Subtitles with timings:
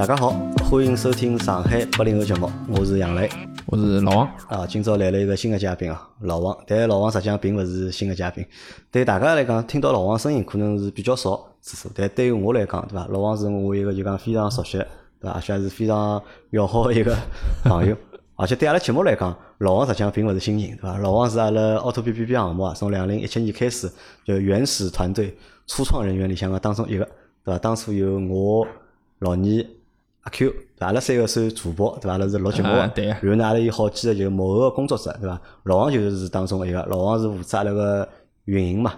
[0.00, 0.30] 大家好，
[0.64, 3.28] 欢迎收听上海八零后节目，我是杨磊，
[3.66, 4.26] 我是老王。
[4.48, 6.56] 啊，今朝来了一个新的嘉宾啊，老王。
[6.66, 8.42] 但老王实际上并勿是新的嘉宾，
[8.90, 13.06] 对大家来讲，听到老王声音可能是比较少次数，但对于我来讲，对伐？
[13.10, 14.78] 老王是我一个就讲非常熟悉，
[15.20, 15.32] 对伐？
[15.32, 17.14] 而且是非常要好的一个
[17.64, 17.94] 朋友。
[18.36, 20.96] 而且对阿拉节目来讲，老王实际上并勿是新人，对伐？
[20.96, 23.86] 老王是阿拉凹凸 BBB 项目啊，从两零一七年开始
[24.24, 25.36] 就原始团队
[25.66, 27.04] 初创人员里向个当中一个，
[27.44, 27.58] 对伐？
[27.58, 28.66] 当初有我
[29.18, 29.68] 老倪。
[30.22, 32.12] 阿 Q，对阿拉三个算主播，对伐？
[32.12, 33.06] 阿拉是录节目的，对。
[33.06, 35.40] 然后呢，阿拉有好几个就幕后个工作者，对伐？
[35.64, 38.08] 老王就是当中一个，老王是负责阿拉个
[38.44, 38.94] 运营嘛。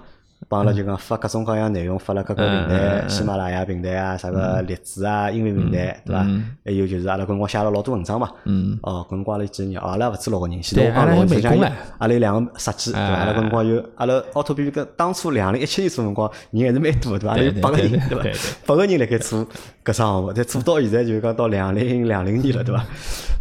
[0.53, 6.27] 帮阿拉就讲发各种各样内容，发了各个平台，喜马拉雅平台啊，啥个荔枝啊，音乐平台，对伐？
[6.63, 8.29] 还有就是阿拉搿辰光写了老多文章嘛。
[8.45, 8.79] 嗯。
[8.83, 13.07] 哦，搿辰光阿拉几个人，阿拉勿止六个人，现在我讲六个人，阿拉有两个设计，对伐？
[13.07, 17.39] 阿拉搿辰光有阿拉奥拓 B B 搿当初两零一七年做辰光，人还是蛮多，对伐？
[17.39, 18.57] 有八个人，对伐？
[18.67, 19.47] 八个人辣盖做
[19.83, 22.85] 搿项目，但做到现在就讲到两零两零年了，对伐？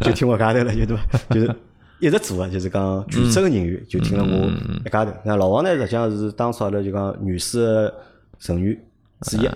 [0.00, 1.02] 就听我家头了，就对伐？
[1.28, 1.54] 就是。
[2.02, 4.50] 一直做个就是讲全职个人员，就听了我
[4.84, 5.12] 一家头。
[5.24, 7.94] 那老王呢，实际上是当初阿拉就讲原始
[8.40, 8.76] 成员
[9.20, 9.48] 之一。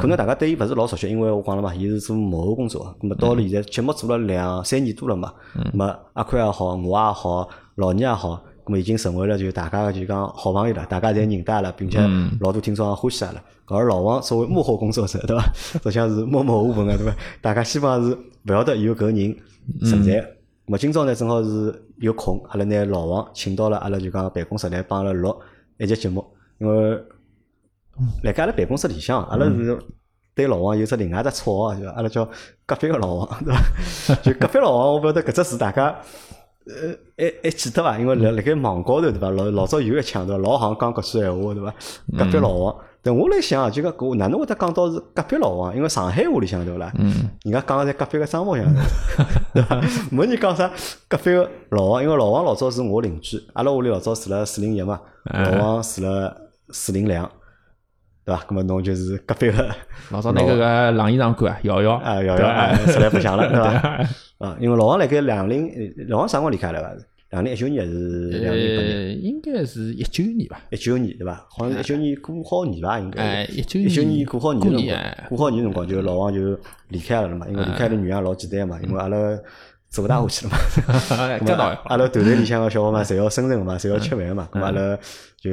[0.00, 2.92] 可能大家对伊勿是老熟悉，因为我讲了嘛，伊是做幕后工作。
[3.00, 5.32] 咁么到了现在节目做了两三年多了嘛。
[5.54, 10.84] 咁么阿宽也好，我也好，老倪也好，咁么已经成为了就大家个就讲好朋友了。
[10.86, 12.00] 大家侪认得阿拉，并且
[12.40, 13.40] 老多听众也欢喜阿拉。
[13.66, 15.44] 而老王作为幕后工作者，对伐？
[15.54, 17.14] 实际上是默默无闻个，对伐？
[17.40, 19.36] 大家希望是勿晓得有搿个人
[19.88, 20.28] 存在。
[20.72, 25.38] 么今朝呢，正好是有空，阿拉拿老王请到了阿拉就讲办公室来帮阿拉录
[25.76, 26.24] 一集节目。
[26.58, 26.96] 因为
[28.22, 29.78] 辣盖阿拉办公室里向，阿拉是
[30.34, 32.26] 对老王有只另外只绰号，就阿拉叫
[32.64, 34.14] 隔壁个老王，对伐？
[34.24, 35.94] 就隔壁老王，我勿晓得搿只词大家
[36.64, 37.98] 呃还还记得伐？
[37.98, 39.28] 因为辣辣盖网高头对伐？
[39.28, 40.42] 老老早有一腔对伐？
[40.42, 41.74] 老行讲搿句闲话对伐？
[42.16, 42.74] 隔壁老王。
[43.04, 45.74] 但我来想啊，就讲我哪能会得讲到是隔壁老王？
[45.74, 46.92] 因为上海话里向对勿啦？
[46.98, 47.12] 嗯。
[47.42, 48.64] 人家讲个在隔壁个张某样，
[49.52, 49.80] 对伐？
[50.12, 50.70] 没人讲啥
[51.08, 56.36] 隔壁个老王，因为老王老早是我邻居，阿拉屋里老早住了四零一嘛，老王住了
[56.70, 57.28] 四零两，
[58.24, 58.44] 对伐？
[58.50, 59.68] 那么侬就是隔壁个。
[60.10, 64.46] 老早那个个冷衣裳馆瑶瑶啊，瑶瑶啊，出来白相了， 对伐？
[64.46, 65.68] 啊，因为老王辣盖两零，
[66.08, 66.90] 老王啥辰光离开了伐？
[67.32, 69.24] 两零一九年还是两零一八年？
[69.24, 70.62] 应该是一九年吧。
[70.70, 71.46] 一九年对伐？
[71.48, 73.22] 好像一九年过好年吧，应该。
[73.22, 73.90] 哎，一九年。
[73.90, 79.16] 一九年过好年辰光，过好年辰光就老王就离开了嘛，因为离开的原因老简单嘛，因为阿拉
[79.88, 80.58] 做勿大下去了嘛。
[81.88, 84.98] 阿拉团队里向个小伙伴侪要生存嘛，侪要吃饭嘛，咁阿拉
[85.40, 85.50] 就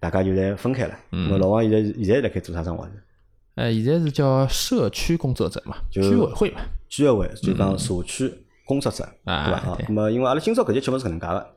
[0.00, 0.94] 大家就在分开了。
[1.12, 2.88] 咁老王现在现在辣盖做啥生活？
[3.56, 8.32] 呃，现在是叫社区工作者嘛，居委会嘛，居委会就讲社区。
[8.68, 9.70] 工作者，对伐？
[9.70, 11.54] 啊，那么因为阿拉今朝搿节节目是搿能介个，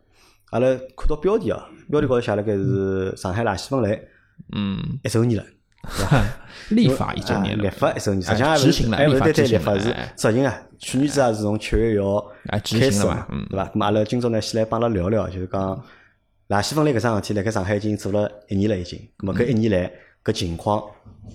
[0.51, 4.07] 阿拉看到标题哦，标题高头写了该是上海垃圾分类，
[4.55, 5.45] 嗯，一周年了？
[6.69, 10.61] 立法一周年立法一周年，实际上还是还是对对立法是执行啊。
[10.77, 12.59] 去年子也是从七月一号开
[12.91, 13.65] 始嘛，对伐？
[13.65, 15.83] 咁阿拉今朝呢，先来帮阿拉聊聊，就是讲
[16.49, 18.99] 垃圾分类搿桩事体，辣盖上海已经做了一年了，已经。
[19.17, 19.91] 咁么搿一年来
[20.23, 20.83] 搿情况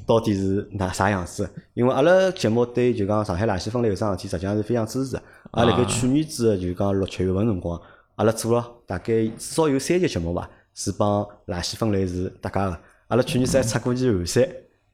[0.06, 1.48] 到底是哪啥样子？
[1.74, 5.16] 因为阿拉节目对就讲上海垃圾分类搿桩事体，实际上是非常支持。
[5.52, 7.80] 阿辣盖去年子个就讲六七月份辰光，
[8.16, 12.78] 阿拉做了大概至少有三集节目吧，是帮垃圾分类是搭界个。
[13.08, 14.48] 阿拉去年子还出过件寒衫，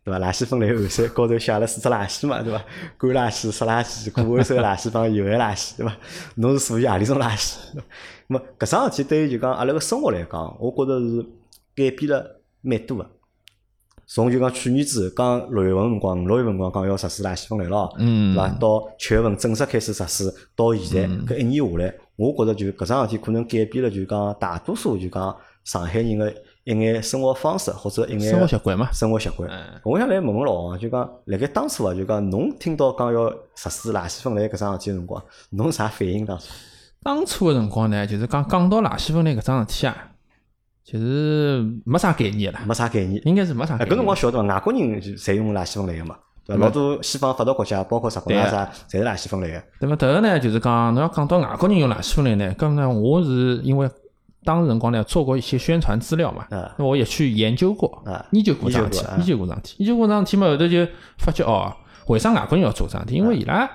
[0.05, 0.19] 对伐？
[0.21, 2.65] 垃圾分类寒衫高头写了四只垃圾嘛，对伐？
[2.99, 5.97] 干垃圾、湿垃圾、可回收垃圾帮有害垃圾，对伐？
[6.37, 7.57] 侬是属于何里种垃圾？
[8.29, 11.23] 那么搿桩事体对于就讲阿拉个生活来讲，我觉着是
[11.75, 13.11] 改变了蛮多个。
[14.15, 18.47] 从就讲去年子刚六月份辰光，五六月份辰光讲要实施垃圾分类了，对伐？
[18.61, 25.35] 到七月份正式开始实施，到现在搿一年下来，我觉着就搿桩事体可能改变了就讲大多数就讲
[25.65, 26.31] 上海人个
[26.65, 28.87] 一眼生活方式或者一眼生活习惯嘛。
[28.93, 29.51] 生活习惯。
[29.83, 36.45] 我想来问问老王，就讲辣盖当初啊，就讲侬听到讲要实施垃圾分类搿桩事体个辰光，侬啥反应当初？
[37.03, 40.11] 当初个辰光呢，就是讲讲到垃圾分类搿桩事体啊。
[40.85, 43.79] 其实没啥概念了，没啥概念，应该是没啥。
[43.79, 44.55] 搿辰光晓得伐？
[44.55, 46.65] 外国人侪用垃圾分类个嘛，对伐？
[46.65, 49.63] 老多西方发达国家，包括日本啊啥，侪是垃圾分类个。
[49.79, 49.95] 对伐？
[49.95, 53.89] 迭个呢，就是讲侬要讲到外国人用垃圾分类呢，搿呢，我是因为
[54.45, 56.45] 当时辰光呢做过一些宣传资料嘛，
[56.77, 58.03] 那我也去研究过，
[58.33, 60.85] 研究过桩事体，研究过桩事体，研究过桩事体嘛，后头就
[61.19, 61.73] 发觉哦，
[62.09, 63.15] 为啥外国人要做桩事体？
[63.15, 63.71] 因为伊拉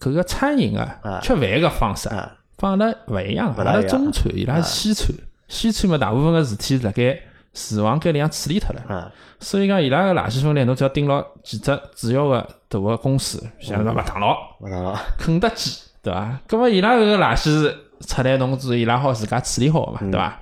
[0.00, 2.08] 搿个餐饮啊，吃饭个方式
[2.56, 5.14] 帮阿拉勿一样，阿拉中餐，伊拉是西餐。
[5.52, 7.18] 西餐嘛，大部分个事体是辣盖
[7.52, 16.40] 厨房间里向处理脱了，所以讲伊拉个垃圾分类，侬只要盯牢几只主要个大个公司，像个麦当劳、麦当劳、 肯德基，对伐？
[16.48, 17.70] 搿么伊拉个垃圾
[18.00, 20.40] 出来，侬是伊拉好自家处理好嘛，对伐？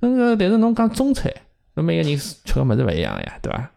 [0.00, 1.32] 那个但是侬讲中餐，
[1.74, 3.70] 侬每个人吃个物事勿一样呀，对伐？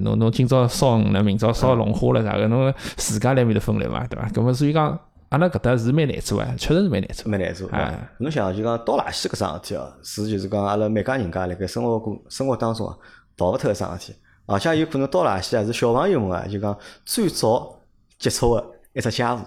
[0.00, 4.28] 侬侬今朝烧鱼了，明朝烧龙虾了啥个，侬自家来面头分类嘛，对伐？
[4.28, 4.98] 搿么所以讲，
[5.28, 7.68] 阿拉搿搭是蛮难做啊，确实是蛮难做，蛮难做。
[7.70, 12.96] 啊，侬想就讲倒垃圾搿桩事体哦，是就是讲阿拉每家人家辣盖生活过生活当中啊，
[13.36, 17.80] 逃勿脱搿桩事体，而且有可能倒垃圾啊，是小朋友们啊，就讲最早
[18.18, 19.40] 接触个一只家务。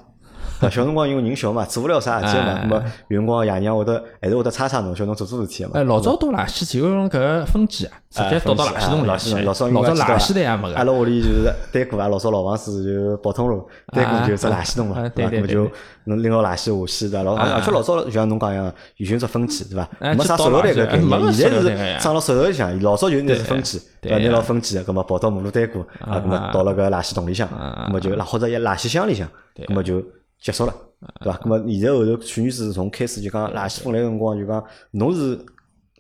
[0.70, 5.72] 小辰光因为人小嘛，做勿了啥事体嘛，那么有辰光爷娘会得还是会得擦擦侬，叫侬做做事体嘛。
[5.76, 9.08] 哎，老早倒垃圾就用搿个分机啊，直接倒到垃圾桶里。
[9.46, 10.76] 老早老早垃圾袋也没个。
[10.76, 15.32] 阿拉屋里就是单过啊，老早老房子就宝通路，单过就只垃圾桶嘛，对伐？
[15.34, 15.70] 那么就
[16.06, 19.88] 侬拎到垃圾下去的，老而且老早就像侬讲一样，有只分机对伐？
[20.14, 24.18] 没啥塑料袋个概念，现在是装了塑料里向，老早就那是分机，对伐？
[24.18, 29.28] 拿了分机，搿么跑到马路单过啊，搿么倒了搿垃圾桶里向，搿么就或者一垃圾箱里向，
[29.68, 30.04] 搿么就
[30.42, 30.74] 结束了。
[31.22, 31.40] 对伐？
[31.44, 35.38] 那么现在后头去年子从开始就讲垃圾分类辰光就讲，侬是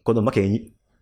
[0.03, 0.61] 觉着没概念？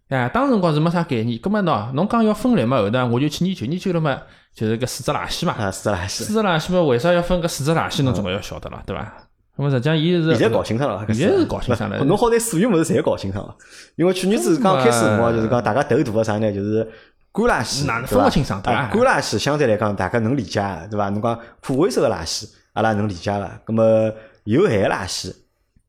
[0.09, 1.39] 哎，当辰光是没啥概念。
[1.39, 4.21] 葛末喏，侬讲要分类嘛，后头我就去研究研究了嘛，
[4.53, 5.53] 就是搿四只垃圾嘛。
[5.53, 6.09] 啊，四只垃圾。
[6.09, 8.03] 四只垃圾嘛，为啥要分搿四只垃圾？
[8.03, 9.13] 侬总归要晓得了，对伐？
[9.59, 11.97] 那么实际上，伊是现在搞清爽了，现在是搞清爽了。
[12.03, 13.55] 侬好歹所有物事侪搞清爽了，
[13.95, 16.53] 因为去年子刚开始辰光就是讲大家头大个啥呢？
[16.53, 16.83] 就是
[17.33, 18.61] 干垃圾，哪能分勿清爽？
[18.61, 18.87] 对伐？
[18.89, 20.61] 干垃圾相对来讲大家能理解，
[20.91, 21.09] 对伐？
[21.09, 22.47] 侬讲可回收个垃圾，
[22.77, 23.51] 阿拉能理解个。
[23.65, 23.83] 葛末
[24.43, 25.33] 有害个垃圾，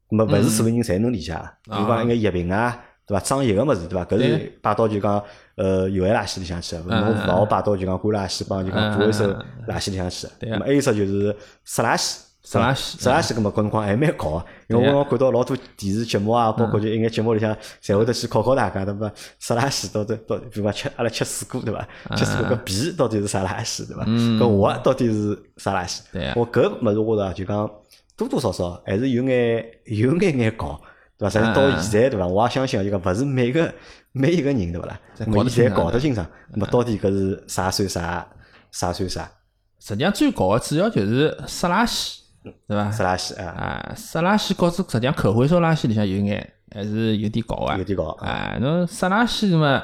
[0.08, 1.48] 么勿是所有人侪能理解个。
[1.64, 3.20] 比如讲一个液瓶啊，对伐？
[3.22, 4.04] 装药个物事，对伐？
[4.06, 5.22] 搿是摆到就讲
[5.56, 9.26] 呃有害垃圾里向去，侬勿好摆到就讲干垃圾帮就讲不回收
[9.68, 10.26] 垃圾里向去。
[10.40, 19.12] 那么还有只就是湿垃圾，湿垃圾，湿垃圾搿么搿辰光还蛮搞个，因为我看到老多电视节目啊，包括就一眼节目里向，侪会得去考考大家，对伐？
[19.38, 21.86] 湿垃圾到底到底，比如讲吃阿拉吃水果，对伐？
[22.16, 24.04] 吃水果搿皮到底是啥垃圾，对伐？
[24.06, 26.00] 搿我到底是啥垃圾？
[26.34, 27.70] 我搿物事我着就讲。
[28.16, 30.80] 多多少少还是有眼有眼眼搞，
[31.16, 31.30] 对伐？
[31.30, 32.26] 甚至到现在，对伐？
[32.26, 33.72] 我也相信就讲勿是每个
[34.10, 34.98] 每一个人，对勿啦？
[35.32, 36.26] 搞得侪搞得清爽。
[36.50, 38.26] 那么到底搿是啥算啥？
[38.72, 39.30] 啥算啥？
[39.78, 42.18] 实际上最搞个主要就是湿垃圾，
[42.66, 42.90] 对伐？
[42.90, 43.46] 湿垃圾啊！
[43.50, 47.76] 啊，湿垃圾告诉实际上可回收垃圾里向有眼还是有点高啊。
[47.76, 48.56] 有点高啊！
[48.60, 49.82] 侬湿垃圾嘛，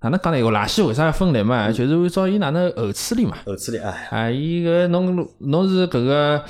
[0.00, 0.40] 哪能讲呢？
[0.40, 1.70] 个垃圾为啥要分类嘛？
[1.70, 3.36] 就是按照伊哪能后处理嘛。
[3.46, 3.94] 后处理啊！
[4.10, 6.44] 啊，伊搿侬侬是搿个。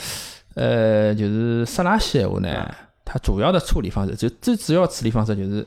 [0.57, 2.73] 呃，就是湿垃圾闲话呢，
[3.05, 5.67] 它主要的处理方式，就最主要处理方式就是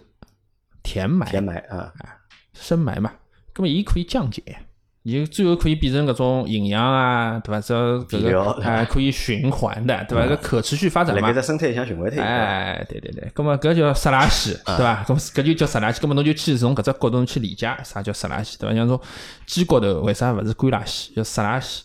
[0.82, 1.92] 填埋，填埋啊，
[2.54, 3.12] 深埋嘛。
[3.54, 4.42] 那么，伊可以降解，
[5.10, 7.62] 伊最后可以变成搿种营养啊，对伐？
[7.62, 10.26] 只要搿个还 可以循环的，对伐？
[10.34, 11.22] 搿可持续发展嘛。
[11.30, 13.32] 辣盖生态里向循环哎，对对对。
[13.34, 15.06] 那么搿叫湿垃圾，对伐？
[15.08, 16.00] 搿么搿就叫湿垃圾。
[16.02, 18.76] 搿么侬就去从搿只角度去理解啥叫湿垃圾，对伐？
[18.76, 19.00] 像从
[19.46, 21.84] 鸡骨头为啥勿是干垃圾，叫湿垃圾？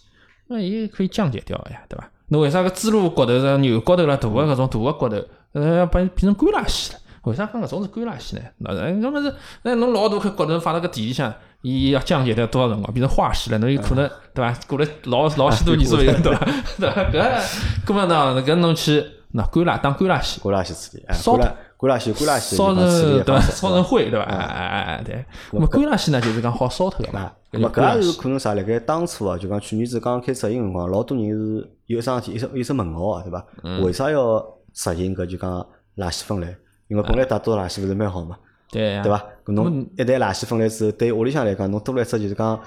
[0.48, 2.10] 那伊可以降解掉呀，对伐？
[2.30, 6.98] 侬为啥个猪肉骨头、是牛骨头啦，大个搿种大个骨头，呃，要变变成干垃圾了？
[7.22, 8.42] 为啥讲搿种是干垃圾呢？
[8.58, 9.32] 那那么是，
[9.62, 12.92] 那侬老大块骨头放辣搿地里向，伊要降解掉多少辰光？
[12.92, 14.54] 变成化石了，侬有可能对伐？
[14.66, 16.44] 过了老老许多年左右，对伐？
[16.78, 17.02] 对伐？
[17.10, 17.40] 搿，
[17.86, 18.42] 搿么呢？
[18.42, 21.56] 搿侬去那干垃当干垃圾，干垃圾处理，烧了。
[21.78, 23.40] 干垃圾，干垃圾，烧成对伐？
[23.40, 24.24] 烧成灰对伐？
[24.26, 25.24] 哎哎哎哎，对。
[25.52, 27.30] 那么干垃圾呢，就是讲好烧脱个嘛。
[27.50, 28.54] 那么搿也是可能啥？
[28.54, 33.44] 辣盖当初啊，就讲去年子刚开始个辰光，老多人是有一桩事体，一只一只问号啊，对伐？
[33.84, 34.38] 为啥要
[34.74, 35.50] 实行搿就讲
[35.96, 36.54] 垃圾分类？
[36.88, 38.36] 因为本来大多垃圾勿是蛮好嘛，
[38.72, 39.24] 对对伐？
[39.44, 42.58] 搿侬一袋垃圾分类之后，对屋里向来讲，侬多了一只就是讲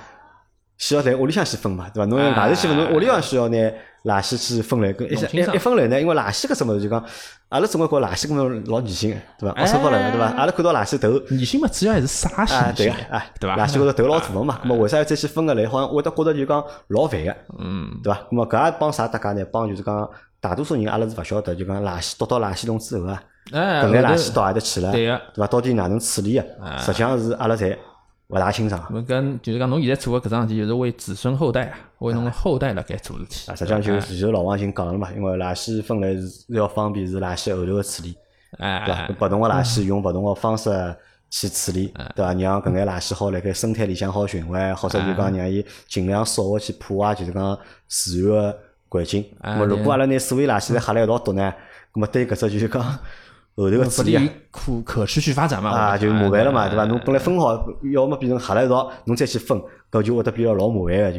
[0.77, 2.05] 需要在屋里向去分嘛，对伐？
[2.05, 3.57] 侬外头去分，侬屋里向需要拿
[4.05, 7.03] 垃圾去分类，跟一一一分类呢，因为垃圾搿只物事就讲。
[7.49, 9.55] 阿拉总归觉垃圾搿么老恶心个，对伐？
[9.63, 10.25] 龌龊了，对伐？
[10.35, 12.57] 阿拉看到垃圾头，恶心嘛，主要还是啥心？
[12.75, 13.55] 对个，啊，对伐？
[13.55, 15.65] 垃圾高头头老大个嘛，咾么为啥要再去分个类？
[15.65, 18.19] 好像会得觉得就讲老烦个，嗯，对伐？
[18.29, 19.45] 咾么搿也帮啥大家呢？
[19.53, 20.09] 帮就是讲
[20.41, 24.91] 大多数人阿拉是勿晓得，就讲垃圾倒到垃圾桶之后啊，搿眼垃圾到阿里去了？
[24.91, 25.47] 对个，对伐？
[25.47, 26.45] 到底哪能处理个？
[26.79, 27.77] 实际上是阿拉侪。
[28.29, 28.83] 勿大清爽。
[28.91, 33.51] 我跟就是讲，侬现在做个搿桩事体，就是为子孙后代啊，为侬个后代辣盖做事体。
[33.51, 38.17] 啊，实际上就就老王已经讲了嘛，因为垃圾分类是要方便，是垃圾后头个处理，
[38.57, 39.07] 对伐？
[39.19, 40.71] 勿同个垃圾用勿同个方式
[41.29, 42.33] 去处理，对伐？
[42.33, 47.55] 让搿眼垃圾好辣盖生态里向好循环，或者就讲让伊尽量少个去破坏，就是讲
[47.87, 48.57] 自然个
[48.89, 49.23] 环境。
[49.43, 51.53] 咾么，如果阿拉拿所有垃圾侪合辣一道丢呢，
[51.93, 52.83] 咾么对搿只就是讲。
[53.55, 55.69] 后头个处理可可持续发展嘛？
[55.69, 56.83] 啊，就麻烦了嘛，对伐？
[56.85, 59.57] 侬本来分好，要么变成合了一道，侬再去分，
[59.89, 61.11] 搿就会得变得老麻烦个，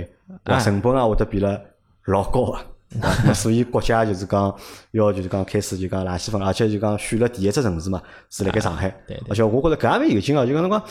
[0.44, 1.60] 就成本啊会得变得
[2.04, 3.34] 老高个。
[3.34, 4.54] 所以国家就是讲
[4.92, 8.94] 要就是讲开始就讲垃圾分，而且就讲选了第一只城市嘛，是辣盖上海。
[9.28, 10.82] 而且我觉着搿也蛮有劲哦，就讲侬讲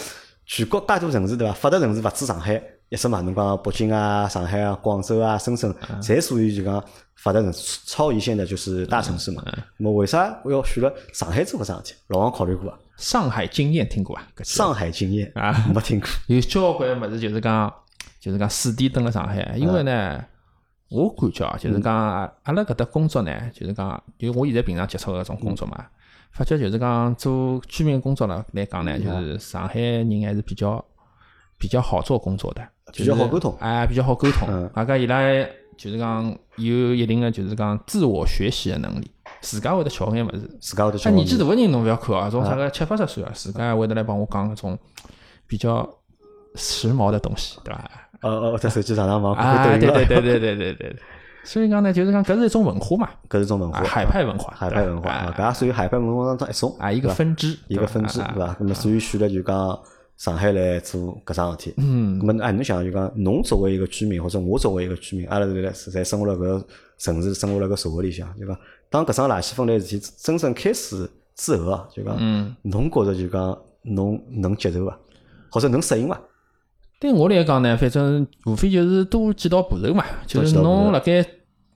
[0.46, 1.54] 全国介多城市对伐？
[1.54, 2.62] 发达城市勿止上海。
[2.90, 6.84] 一只嘛，侬讲北京啊、上海啊、广州啊、深圳，侪属于就讲
[7.16, 9.44] 发达城市、超一线的，就是大城市嘛。
[9.78, 12.00] 那么为啥我要选了上海做搿桩事体？
[12.08, 12.78] 老王考虑过啊？
[12.98, 14.26] 上海经验听过啊？
[14.44, 16.08] 上海经验啊，没听过。
[16.28, 17.74] 有交关物事就是讲
[18.20, 20.24] 就是讲四点蹲了上海，因为呢，
[20.90, 21.94] 我感觉啊，就是讲
[22.44, 25.86] 阿拉搿搭工作呢，就是讲，就我现在平常接触搿种工作嘛，
[26.32, 30.84] 发觉就是讲做居民工作了来讲呢，就是上海人还是比较
[31.58, 32.66] 比较好做工作的，
[32.96, 34.48] 比较好沟通，哎，比较好沟通。
[34.50, 35.22] 嗯，外伊拉
[35.78, 39.12] 就是讲有一定的就是讲自我学习的能力，
[39.42, 41.12] 自家会得吃眼物事，自家会得吃。
[41.12, 44.80] 年纪大的人侬勿要看啊，从啥个七八十岁啊，自家会得来帮我讲搿种
[45.46, 45.88] 比较
[46.56, 47.92] 时髦的东西，对伐？
[48.22, 50.96] 哦哦，在手机上上网，对对对对对对对,对。
[51.44, 58.56] 所以讲呢，就是讲，搿是一种文化嘛，搿是一种文化，海派文化，海派文化，搿也属于海派文化当中一种啊，一个分支，一个分支，对伐？
[58.60, 59.80] 那么所以选了就讲。
[60.18, 61.74] 上海来做搿桩事体。
[61.78, 62.18] 嗯。
[62.20, 66.64] 那么哎，侬想就讲，侬作为一个居民，或者我作为一个居民，阿拉是在生活辣搿
[66.98, 68.58] 城市，生活辣搿社会里向，就讲。
[68.90, 74.98] 当搿桩垃圾分类事体真正开始之后啊，就讲，侬觉着就讲，侬能接受伐？
[75.52, 76.20] 或者能适应伐？
[77.00, 81.26] 对我来讲呢，反正无非就是多几道步骤嘛，就是侬辣盖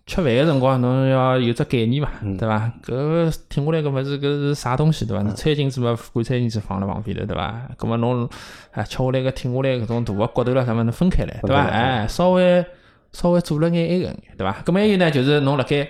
[0.09, 2.71] 吃饭个辰光，侬要有只概念伐，对伐？
[2.83, 5.21] 搿听下来搿物事搿是啥东西，对伐？
[5.21, 7.61] 侬餐巾纸嘛，干餐巾纸放辣旁边头，对伐？
[7.77, 8.27] 搿么侬
[8.71, 11.61] 啊吃下来搿听下来搿种大个骨头啦啥物事能分开来，对伐？
[11.67, 12.65] 哎，稍微
[13.13, 14.57] 稍微做了眼埃个，对伐？
[14.65, 15.87] 搿么还有呢，就是侬辣盖。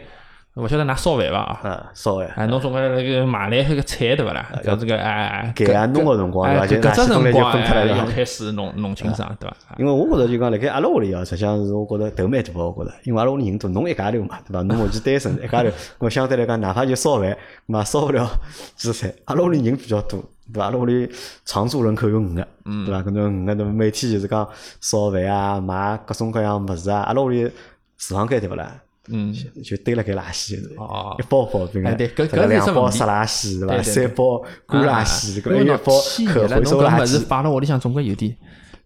[0.59, 1.37] 勿晓得㑚烧饭伐？
[1.39, 2.27] 啊，烧饭。
[2.35, 4.51] 哎，侬总归那个买来那个菜对勿啦？
[4.63, 6.67] 搿这个哎，搿俺弄个辰光对伐？
[6.67, 9.75] 就搿只辰光哎，要开始弄弄清爽对伐？
[9.77, 14.61] 因为我觉着就讲辣盖阿拉屋里啊，实际上是我觉着头蛮大个，我觉着，因为阿拉屋里人多，侬一家头嘛，对伐？
[14.63, 18.29] 侬目前单身一家头，我相对来讲，哪怕就烧饭，嘛烧勿了
[18.75, 19.13] 几菜。
[19.25, 20.19] 阿拉屋里人比较多，
[20.51, 20.65] 对伐？
[20.65, 21.09] 阿拉屋里
[21.45, 23.01] 常住人口有五个，对伐？
[23.01, 24.47] 搿种五个，侬每天就是讲
[24.81, 27.01] 烧饭啊，买各种各样物事啊。
[27.01, 27.49] 阿拉屋里
[27.97, 28.73] 厨房间对勿啦？
[29.07, 33.81] 嗯，就堆了盖垃圾，一包包，对搿，搿两包湿垃圾，对伐？
[33.81, 35.99] 三包干垃圾，搿一包
[36.31, 37.25] 可回收垃圾。
[37.25, 38.35] 摆辣屋里向总归有点，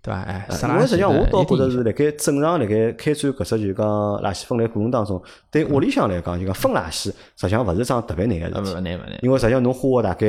[0.01, 0.22] 对伐？
[0.22, 9.20] 哎，因为实际上我倒觉着是辣盖正常辣盖开展搿只就讲垃圾分类过程当中，对屋里向来讲就讲分垃圾，实际上勿是桩特别难个事体。
[9.22, 10.27] 因为实际上侬花个大概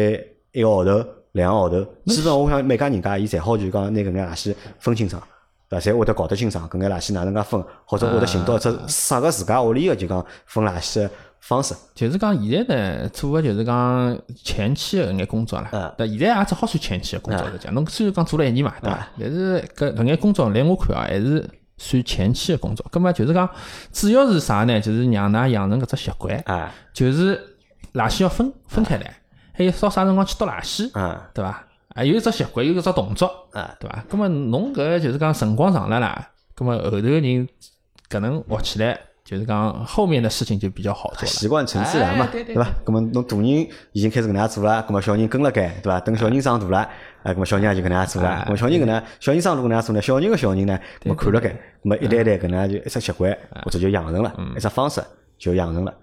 [0.50, 5.22] 一个号头、两个号头，基本上我想每家人家伊侪好就讲拿搿眼垃圾分清爽。
[5.68, 5.90] 对伐？
[5.90, 11.08] 侪会得搞得清爽，搿眼垃圾哪能介分，或者会得寻到一只适合自家屋里个就讲分垃圾
[11.40, 11.74] 方式。
[11.94, 15.94] 就是讲现在呢，做个就是讲前期个眼工作啦。
[15.96, 17.72] 对，现在也只好算前期个工作来讲。
[17.74, 19.08] 侬虽然讲做了一年嘛，对伐？
[19.18, 22.84] 但是搿搿眼工作来我看啊，还是算前期个工作。
[22.90, 23.48] 葛末就是讲，
[23.92, 24.80] 主要是啥呢？
[24.80, 26.44] 就是让㑚养成搿只习惯，
[26.92, 27.36] 就是
[27.94, 29.18] 垃圾要分分开来，
[29.52, 30.90] 还有到啥辰光去倒垃圾，
[31.32, 31.64] 对伐？
[31.94, 34.04] 啊，有一只习惯，有一只动作，啊，对伐？
[34.10, 37.48] 咁么侬搿就是讲辰光长了啦，咁么后头人
[38.10, 41.26] 搿能学起来，就是讲后面的事情就比较好做了。
[41.26, 42.66] 习惯成自然嘛，对伐？
[42.84, 43.46] 咁么侬大人
[43.92, 46.00] 已经开始搿能样做了，咁么小人跟了该，对伐？
[46.00, 46.78] 等小人长大了，
[47.22, 48.56] 啊，咁么小人也就搿能样做了。
[48.56, 50.02] 小人搿能，小人长大搿能样做呢？
[50.02, 55.00] 小人个小人呢，咁么看了该，咁么一代代搿能样就一只习惯，或者就养成了，一只方式
[55.38, 55.94] 就养成了，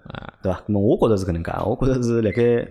[0.42, 0.58] 对伐？
[0.66, 2.66] 咁么我觉着是搿能介，我觉着是辣盖。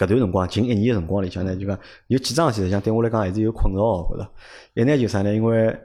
[0.00, 4.16] 搿段辰光，近一年个辰光里向呢，就讲有几桩事体，像对我来讲还是有困扰个。
[4.16, 4.30] 觉着
[4.74, 5.34] 一呢就啥呢？
[5.34, 5.76] 因为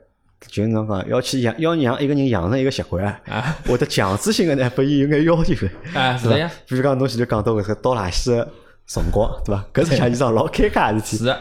[0.48, 6.50] 就侬讲要去养，要让一个人养成一个习惯啊， 或者强制性个呢， 拨伊有眼要求啊，是呀。
[6.66, 8.50] 比如讲侬前头讲到搿个倒垃圾个
[8.88, 9.66] 辰光，对伐？
[9.74, 11.26] 搿是像一桩老尴尬个事体。
[11.26, 11.36] 是。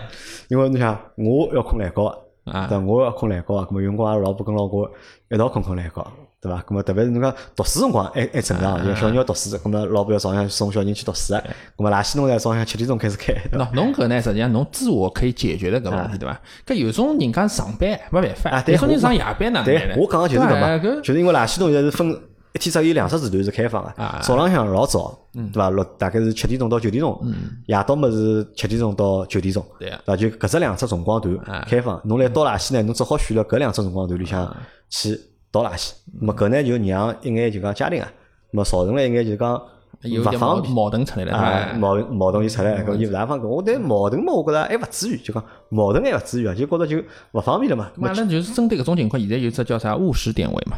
[0.48, 4.84] 因为侬想，我要困懒觉啊，对，我要困懒觉啊，搿么有辰光阿拉老婆跟老公
[5.30, 6.06] 一道困困懒觉。
[6.44, 6.62] 对伐？
[6.68, 11.42] 咁么特别是侬讲读书辰光，还还正常，因小人要读书，咁么老婆要早上送小人去读书，咁
[11.78, 13.32] 么垃圾侬在早上七点钟开始开。
[13.50, 16.38] 喏，侬搿呢，实际上侬自我可以解决的搿问题，对伐？
[16.66, 22.10] 搿有种人家上班没办法，有种人上夜班哪能对，我讲个就是搿嘛，就是因为垃圾桶现在是分
[22.52, 25.70] 一天只有两只时段是开放个，早浪向老早，对伐？
[25.70, 27.18] 六大概是七点钟到九点钟，
[27.66, 30.14] 夜到么是七点钟到九点钟，对伐？
[30.14, 34.54] 就搿只两只辰光段开放，侬来倒垃圾呢，侬只好选了搿两只辰光段里向
[34.90, 35.18] 去。
[35.54, 38.12] 倒垃圾，那么搿呢就让一眼就讲家庭啊，
[38.50, 39.54] 那么造成了一眼就讲
[40.02, 43.48] 勿方便矛盾出来了啊，矛矛盾就出来，搿就勿大方便。
[43.48, 47.90] 我对矛盾嘛，我觉着还勿至于，就讲矛盾还勿至于啊，就觉着就勿方便了嘛。
[47.96, 50.76] 那就是针对搿种情况，现在有只叫啥务实点位嘛？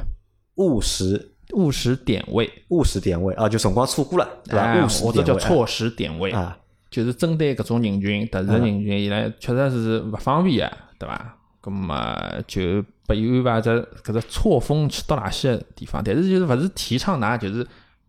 [0.56, 4.84] 务实务实点位，务实点位啊，就辰光错过了，对伐？
[4.84, 6.56] 务实或者叫错时点位啊，
[6.90, 11.36] 就是针对搿种人群，特殊人群，伊拉确实是勿方便啊，对伐？
[11.62, 12.16] 咁么
[12.46, 13.70] 就拨伊安排只
[14.04, 17.66] 搿只错峰去到垃圾个地方，但是就是勿是提倡㑚就是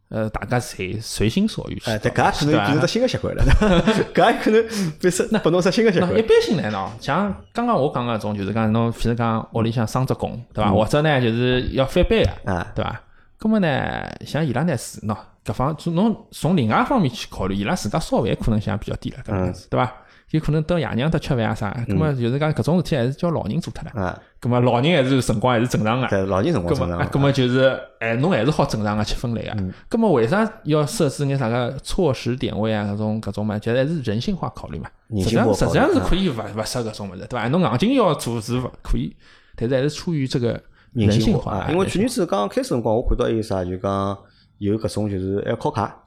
[0.10, 1.92] 呃大家随随心所欲去。
[1.92, 3.44] 哎，搿可能变成只新个习惯了，
[4.14, 4.66] 搿也可能
[5.00, 6.18] 变成拨侬只新个习惯。
[6.18, 10.72] 一般性来喏，像刚刚我讲个种，就是讲侬譬如讲屋里向生只工，对伐？
[10.72, 13.02] 或者呢就是要翻班个，啊，对伐？
[13.40, 19.94] 咁么呢，像伊拉呢是喏，搿方从侬从另外方面去考虑，伊拉自家烧饭可能性比较低了，搿样子，对伐？
[20.32, 24.02] 有可能到爷娘搭吃饭啊啥，葛末就是讲搿种事体还是叫老人做脱了。
[24.02, 26.08] 啊，葛末老人还是辰光还是正常个。
[26.08, 27.08] 对，老人辰光正常。
[27.08, 29.56] 葛末就是哎，侬还是好正常个去分类个。
[29.88, 32.84] 葛末为啥要设置眼啥个错时点位啊？
[32.92, 34.90] 搿种搿种嘛，就还是人性化考虑嘛。
[35.16, 37.48] 实际上实际上是可以勿勿设搿种物事，对伐？
[37.48, 39.16] 侬硬劲要做是勿可以，
[39.56, 41.66] 但是还是出于这个人性化。
[41.70, 44.18] 因为去年子刚刚开始辰光，我看到有啥就讲
[44.58, 46.04] 有搿种就是要敲卡。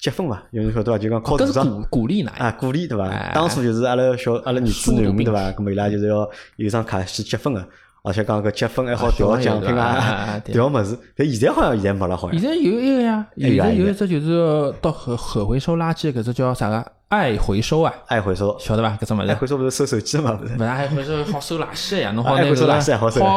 [0.00, 0.98] 积分嘛，有人晓得伐？
[0.98, 2.50] 就讲考智商鼓鼓励哪啊？
[2.52, 3.32] 鼓励对伐？
[3.34, 5.52] 当初就是阿拉小阿拉儿子囡恩对伐？
[5.52, 7.60] 咁么伊拉就是要有张卡去积分个，
[8.02, 10.98] 而且讲搿积分还好调奖品啊， 调物事。
[11.16, 12.40] 但现在好像现在没了，好像。
[12.40, 16.92] 现在有一个呀，现在有一只就是到可可回收垃圾搿只叫啥个？
[17.10, 18.96] 爱回收啊，爱回收，晓得伐？
[19.02, 20.38] 搿只物事，爱回收勿是收手机嘛？
[20.40, 22.54] 勿是，爱回收好收垃圾呀，侬好那个好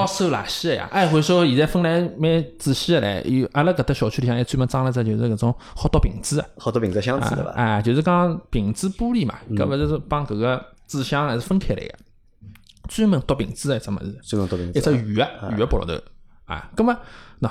[0.06, 0.88] 收垃圾呀。
[0.92, 7.52] 爱回收现在分来蛮仔细个唻，有阿拉搿搭小区里向还专门装了只就是搿种好多瓶子，好多瓶子箱子对伐？
[7.54, 11.94] 啊，就是讲瓶子玻璃嘛，搿勿是帮搿个纸箱还是分开来个，
[12.88, 16.04] 专门倒瓶子个一只物事，专门倒瓶子，一只鱼个圆个玻璃头
[16.46, 16.70] 啊。
[16.76, 16.94] 葛末
[17.42, 17.50] 喏，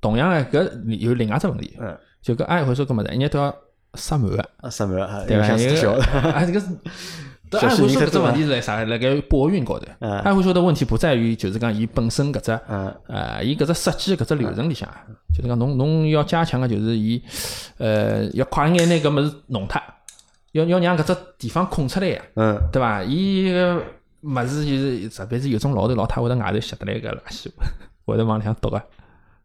[0.00, 1.76] 同样个搿有另外只问题，
[2.22, 3.54] 就搿爱回说搿物事，一年都要。
[3.94, 5.48] 塞满个，塞满个，对吧？
[5.56, 5.72] 一个
[6.30, 6.66] 啊，这个是，
[7.56, 8.84] 爱回收搿只问题是在啥？
[8.84, 12.52] 辣盖货运高头，爱回说的问题不在于就是讲伊本身搿只，
[13.06, 14.86] 呃，伊搿只设计搿只流程里向，
[15.34, 17.22] 就是讲侬侬要加强个就是伊，
[17.78, 19.80] 呃，要快眼拿搿物事弄脱，
[20.52, 23.02] 要要让搿只地方空出来呀，嗯，对伐？
[23.02, 23.82] 伊个
[24.22, 27.48] 物事就是特别是有种老头老太会得外头拾得来个垃圾，
[28.04, 28.82] 会得往里向倒个，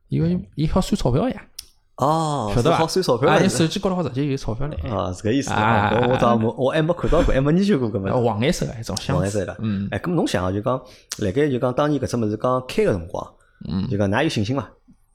[0.09, 1.41] 因为伊好算钞票呀。
[1.97, 3.29] 哦，晓得好算钞票。
[3.29, 4.89] 啊，你手机高头好直接有钞票来。
[4.89, 5.51] 啊，是个意思。
[5.51, 8.09] 啊，我倒没，我还没看到过，还没研究过搿么。
[8.23, 9.55] 黄颜色个一种黄颜色的。
[9.59, 9.87] 嗯。
[9.91, 10.81] 哎，搿么侬想啊，就讲，
[11.19, 13.33] 辣盖就讲当年搿只物事刚开个辰光，
[13.69, 14.67] 嗯，就讲㑚有信心伐？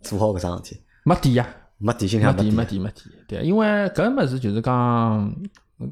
[0.03, 0.81] 做好搿桩事体？
[1.03, 1.49] 没底呀，
[1.79, 3.03] 没底，心里没底，没底，没底。
[3.27, 5.35] 对，因为搿物事就是讲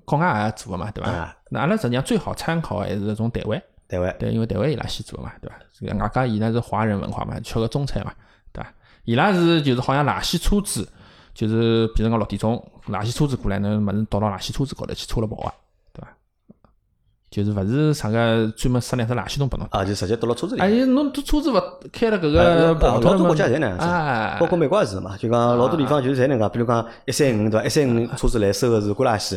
[0.04, 1.36] 国外也做个嘛，对伐？
[1.50, 3.62] 那阿拉实际上最好参考还是搿种台湾。
[3.88, 4.14] 台湾。
[4.18, 5.56] 对，因为台湾伊拉先做嘛，对伐？
[5.72, 8.12] 这个外加伊拉是华人文化嘛，吃个中餐嘛，
[8.52, 8.70] 对伐？
[9.04, 10.88] 伊拉是就是好像垃圾车子。
[11.35, 15.52] 就是比如讲六点钟，垃圾车子过来，侬物事倒到垃圾车子高头去车了跑啊，
[15.92, 16.09] 对伐？
[17.28, 20.62] 就是勿是啥个专门塞两只垃圾桶拨侬啊，就直接倒到车子里。
[20.62, 21.61] 哎，侬这车子勿
[21.92, 23.85] 开了搿个老多国家侪能样子，
[24.38, 25.16] 包括美国也是嘛。
[25.16, 27.64] 就讲老多地方就是侪能介，比如讲一三五对伐？
[27.64, 29.37] 一三五车子来收个是过垃圾，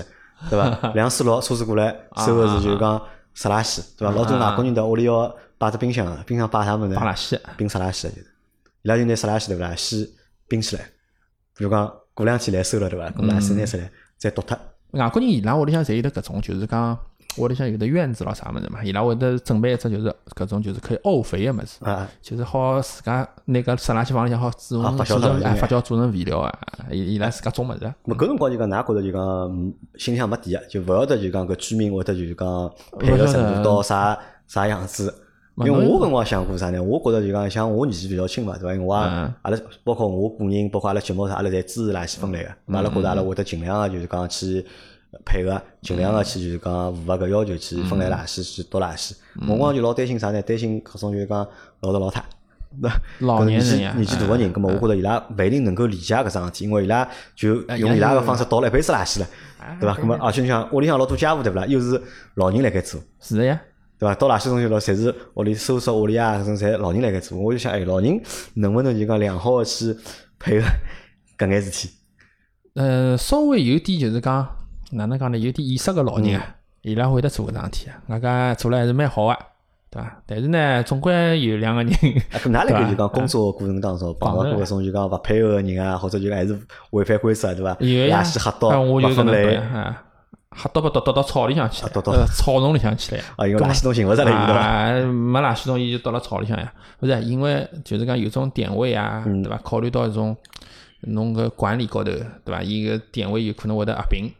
[0.49, 0.91] 对伐？
[0.93, 3.01] 两四六车子过来收个是就是讲
[3.33, 4.13] 湿垃圾，对伐？
[4.13, 6.95] 老多外国人到屋里要摆只冰箱，冰箱摆啥物事？
[6.95, 8.33] 摆垃圾，冰湿垃圾就是。
[8.83, 9.75] 伊拉就拿湿垃圾对伐？
[9.75, 10.07] 先
[10.47, 10.83] 冰起来。
[11.57, 13.09] 比如讲过两天来收了对伐？
[13.11, 14.57] 过垃圾拿出来再倒脱。
[14.91, 16.97] 外国人伊拉屋里向侪有得搿种，就是讲
[17.37, 21.79] 屋里向有的院子咯啥物事嘛，伊拉会得准备一只就是搿种就是可以沤肥个物事，
[22.21, 26.59] 就是好自家拿搿湿垃圾放里向好做成做成哎发酵做成肥料啊，
[26.91, 27.79] 伊伊拉自家种物事。
[28.05, 35.13] 咾搿辰光就讲，㑚觉着就讲心里向没底个，就勿晓得就讲搿居民会得就是讲配合程度到啥啥样子。
[35.57, 36.83] 因为我搿辰光想过啥呢？
[36.83, 38.73] 我觉着就讲像我年纪比较轻嘛，对伐？
[38.75, 42.49] 因为我阿拉包括我个人，包括阿拉节目啥，阿拉侪支持垃圾分类个。
[42.75, 44.63] 阿拉觉着阿拉会得尽量个，就是讲去
[45.25, 49.13] 配合，尽量个去就是讲符合搿要求去分类垃圾，去倒垃圾。
[49.47, 50.41] 我光就老担心啥呢？
[50.41, 51.47] 担心搿种就是讲
[51.81, 52.23] 老头老太，
[53.19, 59.27] 老年人年纪大个人，葛末我觉着伊拉勿一定能够理解搿桩事体，因为伊拉就用伊拉个方式倒了一辈子垃圾了，
[59.79, 59.95] 对伐？
[59.95, 61.65] 葛末而且你想屋里向老多家务对勿啦？
[61.65, 62.01] 又是
[62.35, 63.59] 老人辣盖做，是的呀。
[63.99, 64.13] 对伐？
[64.13, 67.37] 倒垃圾东西咯，侪是屋里收拾屋里啊，搿种侪老人辣盖做。
[67.37, 68.21] 我就想，哎，老人
[68.55, 69.95] 能不能就讲良好个去
[70.37, 70.67] 配合
[71.37, 71.89] 搿眼事体？
[72.75, 74.47] 呃，稍微有点就是讲，
[74.91, 75.37] 哪能讲呢？
[75.37, 79.37] 有点意识个老人啊，伊拉会得做搿桩事体啊，外加做了还是蛮好个，
[79.89, 80.21] 对伐？
[80.25, 81.91] 但是呢，总归有两个人。
[82.31, 86.57] 啊，搿哪来个就讲工作过程当中碰到过搿种就讲勿配合个人啊，或者就还是
[86.91, 87.75] 违反规则，对伐？
[87.75, 89.59] 垃圾喝到勿分类。
[90.55, 93.25] 吓倒不倒倒到草里向去，呃，草丛里向去了呀。
[93.35, 96.73] 啊，因为垃圾桶寻勿着了，啊，没垃圾桶，伊就倒到草里向呀。
[96.99, 99.57] 不是，因为就是讲有种点位啊，对伐？
[99.57, 100.35] 考虑到一种
[101.01, 102.11] 侬个管理高头，
[102.43, 102.63] 对伐？
[102.63, 104.31] 伊个点位有可能会得合并？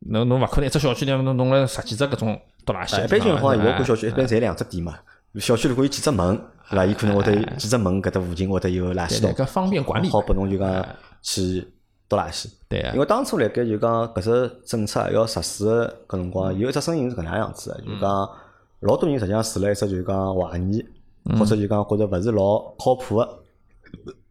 [0.00, 3.04] 侬侬勿可能一只小区里侬弄了十几只搿种倒垃圾。
[3.04, 4.94] 一般情况下，我管小区一般侪两只点嘛。
[5.36, 6.36] 小区如果有几只门，
[6.70, 6.86] 对伐？
[6.86, 10.86] 伊可能会得几只门搿搭附近会得有垃圾桶，搿方便管理，好拨侬就讲
[11.22, 11.66] 去。
[12.10, 15.66] 倒垃圾，对啊，因为当初辣盖就讲搿只政策要实施
[16.08, 18.30] 搿辰光，有一只声音是搿能样子个，就讲
[18.80, 20.82] 老多人实际上住了一只就讲怀疑，
[21.38, 23.40] 或者就讲觉着勿是老靠谱个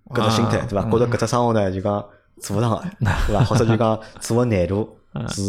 [0.10, 0.89] 搿只心态，对伐？
[0.89, 2.03] 觉着搿只生活呢就讲
[2.41, 2.82] 做勿上个，
[3.27, 3.43] 对伐？
[3.43, 4.97] 或者就讲做个难度
[5.30, 5.41] 是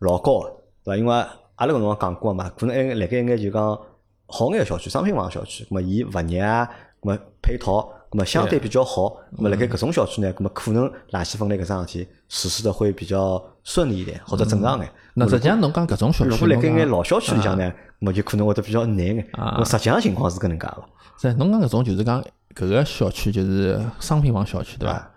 [0.00, 0.48] 老高个，
[0.84, 0.96] 对伐？
[0.96, 1.14] 因为
[1.56, 3.78] 阿拉搿辰光讲过嘛，可能还辣盖一眼就讲
[4.26, 6.68] 好眼个小区，商品房小区，咾么伊物业啊，
[7.02, 7.90] 咾么配套。
[8.10, 9.16] 咁么相对比较好。
[9.36, 14.88] 咁么辣盖搿种小区呢，咁么可能垃圾分类搿桩事体实施的会比较顺利一点，或者正常眼。
[15.14, 17.64] 那实际上侬讲搿种小区，如果辣盖眼老小区里向呢，
[18.00, 19.28] 咁么就可能会得比较难眼。
[19.32, 20.84] 啊，实际上情况是搿能介个。
[21.20, 22.22] 是，侬讲搿种就是讲
[22.54, 25.10] 搿个小区就是商品房小区对伐？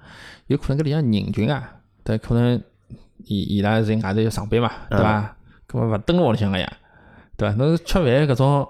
[0.48, 1.72] 有可能搿里向人群啊，
[2.04, 2.60] 但可能
[3.26, 5.36] 伊伊拉在外头要上班嘛，对伐？
[5.70, 6.72] 搿么勿蹲辣屋里向个呀，
[7.36, 7.56] 对伐？
[7.56, 8.68] 侬吃饭搿种。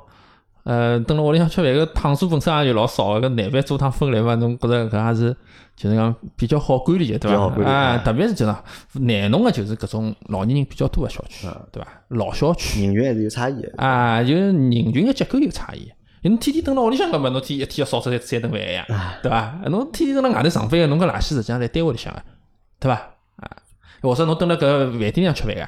[0.63, 5.33] 呃，蹲辣屋里向吃饭，个趟数本身也就老少，个搿难办做趟分类嘛，侬觉着搿也是
[5.77, 7.63] 就是讲比较好管理，对伐？
[7.63, 8.53] 啊，特别是就是
[8.99, 11.87] 难弄个，就是搿种老年人比较多个小区，对伐？
[12.09, 15.89] 老小区人群还是有差异啊，就是人群个结构有差异。
[16.23, 18.85] 侬天天蹲辣屋里向，搿么侬天一天要扫出来三顿饭呀，
[19.23, 19.61] 对伐？
[19.67, 22.21] 侬天天蹲辣外头上班个，侬搿垃圾实际上在单位里向个，
[22.77, 23.01] 对伐？
[23.99, 25.67] 啊，或者侬蹲辣搿饭店里向吃饭个。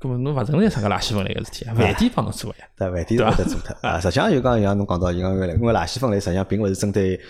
[0.00, 1.74] 搿么侬勿存在啥个垃圾分类个事体啊？
[1.74, 2.64] 饭店帮侬做呀？
[2.76, 3.98] 对，饭店是会得做脱啊。
[3.98, 7.20] 实际上就讲像侬讲到，就讲因为垃圾分类实际上并勿是针对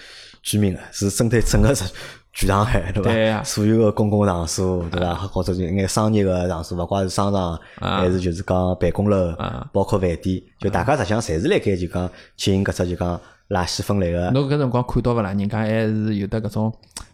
[0.42, 1.74] 居民个，是针对整个
[2.34, 3.10] 全上海，对伐？
[3.10, 5.14] 对所有个公共场所，对伐？
[5.14, 9.34] 或者就眼商业个场所，勿管是商场还是就是讲办公楼，
[9.72, 14.30] 包括饭店，就大家实际上侪是辣盖就讲进行搿只就讲垃圾分类个。
[14.32, 15.32] 侬搿辰光看到勿啦？
[15.32, 16.72] 人家还是有的搿种，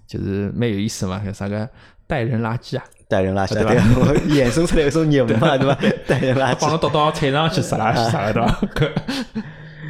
[0.08, 1.68] 就是蛮有意思嘛，啥个
[2.06, 2.84] 带人垃圾啊？
[3.08, 4.12] 带人垃圾，对伐？
[4.28, 5.74] 衍生出来一种业务嘛，对伐？
[6.06, 9.02] 带人垃圾，帮侬倒到菜场去拾垃圾啥个，对伐？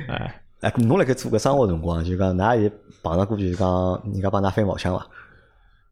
[0.12, 2.70] 哎，哎，侬辣盖做个生活辰光，就讲㑚也
[3.02, 5.06] 碰到过，就是讲人家帮㑚翻毛腔伐？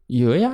[0.07, 0.51] 有呀，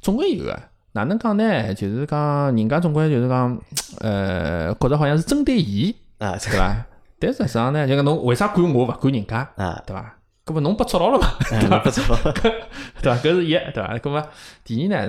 [0.00, 0.58] 总归有个。
[0.92, 1.74] 哪能讲呢？
[1.74, 3.58] 就是讲人家总归就是讲，
[4.00, 6.86] 呃，觉着好像是针对伊啊，对伐？
[7.20, 9.82] 但实际上呢，就讲侬为啥管我勿管人家啊？
[9.86, 10.16] 对伐？
[10.46, 11.26] 搿么侬被捉牢了嘛？
[11.50, 11.82] 对伐？
[11.82, 13.16] 对伐？
[13.18, 13.98] 搿是一，对伐？
[13.98, 14.24] 搿么
[14.64, 14.88] 第二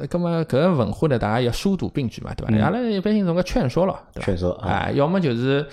[0.00, 2.64] 是，搿么搿个文化呢，大家要疏堵并举嘛，对伐？
[2.64, 4.26] 阿拉一般性总归劝说了，对伐？
[4.26, 5.66] 劝说啊，要么就是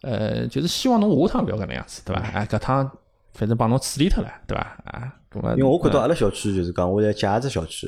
[0.00, 2.22] 呃，就是希望侬下趟勿要搿能样子，对伐？
[2.32, 2.90] 哎，搿趟
[3.34, 4.62] 反正帮侬处理脱了，对伐？
[4.86, 7.86] 啊，搿么因为我看到阿拉小区就是讲，我在借只小区。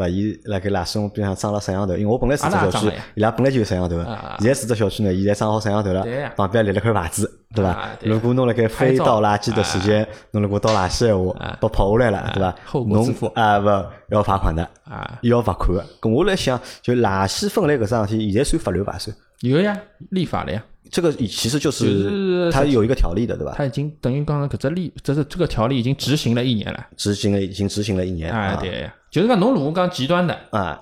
[0.00, 0.08] 对伐？
[0.08, 3.96] 伊辣盖垃圾桶边上装了摄像头，因为我本来住只小区，伊拉本来就有摄像头。
[4.38, 6.04] 现在住只小区呢，现在装好摄像头了，
[6.36, 7.90] 旁边立了块牌子，对伐？
[8.02, 12.54] 如果侬辣盖非倒垃圾的时间，侬如果倒垃圾闲话，被拍下来了，对伐？
[12.86, 14.68] 侬啊勿要罚款的，
[15.22, 15.84] 要罚款的。
[16.00, 18.98] 搿我来想，就垃圾分类搿桩事体，现在算法律伐？
[18.98, 19.76] 算有呀，
[20.10, 20.62] 立法了呀。
[20.90, 23.54] 这个其实就是它有一个条例的，对吧？
[23.56, 26.86] 它已经等于刚刚搿只例，这是这个条例已经执行了一年了。
[26.96, 28.32] 执行了，已经执行了一年。
[28.32, 30.80] 啊，对，就是讲侬如果讲极端的啊，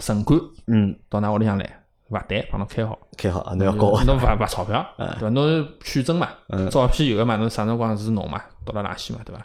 [0.00, 5.28] 城管，嗯，到㑚屋里向来，罚单帮侬开好，开好啊，侬要交，侬罚罚钞票，对伐？
[5.30, 6.28] 侬取证嘛，
[6.70, 9.44] 照片有的嘛，侬啥辰光是侬嘛，倒了垃圾嘛，对伐？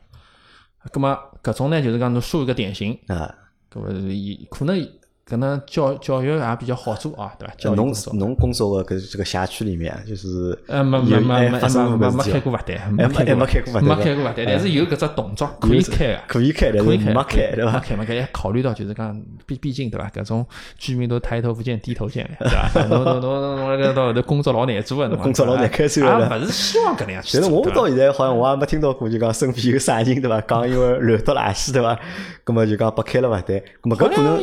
[0.92, 3.34] 咁么搿种呢，就是讲侬输一个典型啊，
[3.72, 4.88] 咁么伊可能。
[5.26, 7.54] 可能教教育也比较好做啊，对吧？
[7.76, 17.72] 侬侬工作个搿这个辖区里面，就是呃没没没没没没开过罚单，没没没开过罚单，没开过罚单，但是有搿只动作可以开个，可以开，可以开，没开对伐？
[17.72, 20.10] 没开没开，考虑到就是讲，毕毕竟对伐？
[20.10, 20.46] 搿种
[20.78, 22.86] 居民都抬头不见低头见， 对伐？
[22.90, 27.38] 侬侬侬侬那个到后头工作老难做个，工作老难开出来了，勿是希望搿能样去。
[27.38, 30.42] 但是我到现在好像我也没听到过，就讲身边有啥人对伐？
[30.42, 31.98] 讲因为乱倒垃圾对伐？
[32.44, 34.34] 葛么就讲拨开了罚单，葛么搿可能，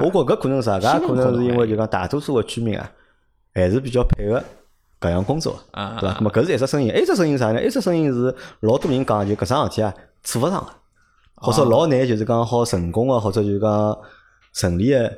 [0.00, 1.06] 我觉搿可能啥个？
[1.06, 2.90] 可能是因为就讲大多数个居民啊，
[3.54, 4.42] 还是比较配合
[5.00, 6.14] 搿样工作，对伐？
[6.18, 7.62] 咾么搿是一只声音，一只声音啥呢？
[7.62, 10.66] 一只声音是老多人讲，就搿桩事体啊，做勿上个，
[11.36, 13.98] 或者老难，就是讲好成功个，或者就讲
[14.52, 15.10] 顺利个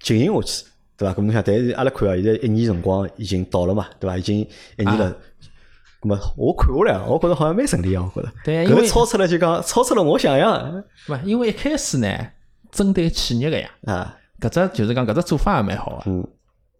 [0.00, 1.14] 进行下去，对伐？
[1.14, 4.16] 搿侬想，但是阿拉看啊，现在一年辰光已经到了嘛，对伐？
[4.16, 4.38] 已经
[4.76, 5.16] 一年了，
[6.02, 8.32] 咾么我看下来，我觉着好像蛮顺利啊，我觉着。
[8.44, 10.84] 对，搿超出了就讲超出了我想象。
[11.08, 12.08] 勿，因为一开始呢，
[12.70, 13.70] 针对企业个呀。
[13.86, 14.16] 啊。
[14.40, 16.26] 搿只就是讲搿只做法也蛮好个，嗯，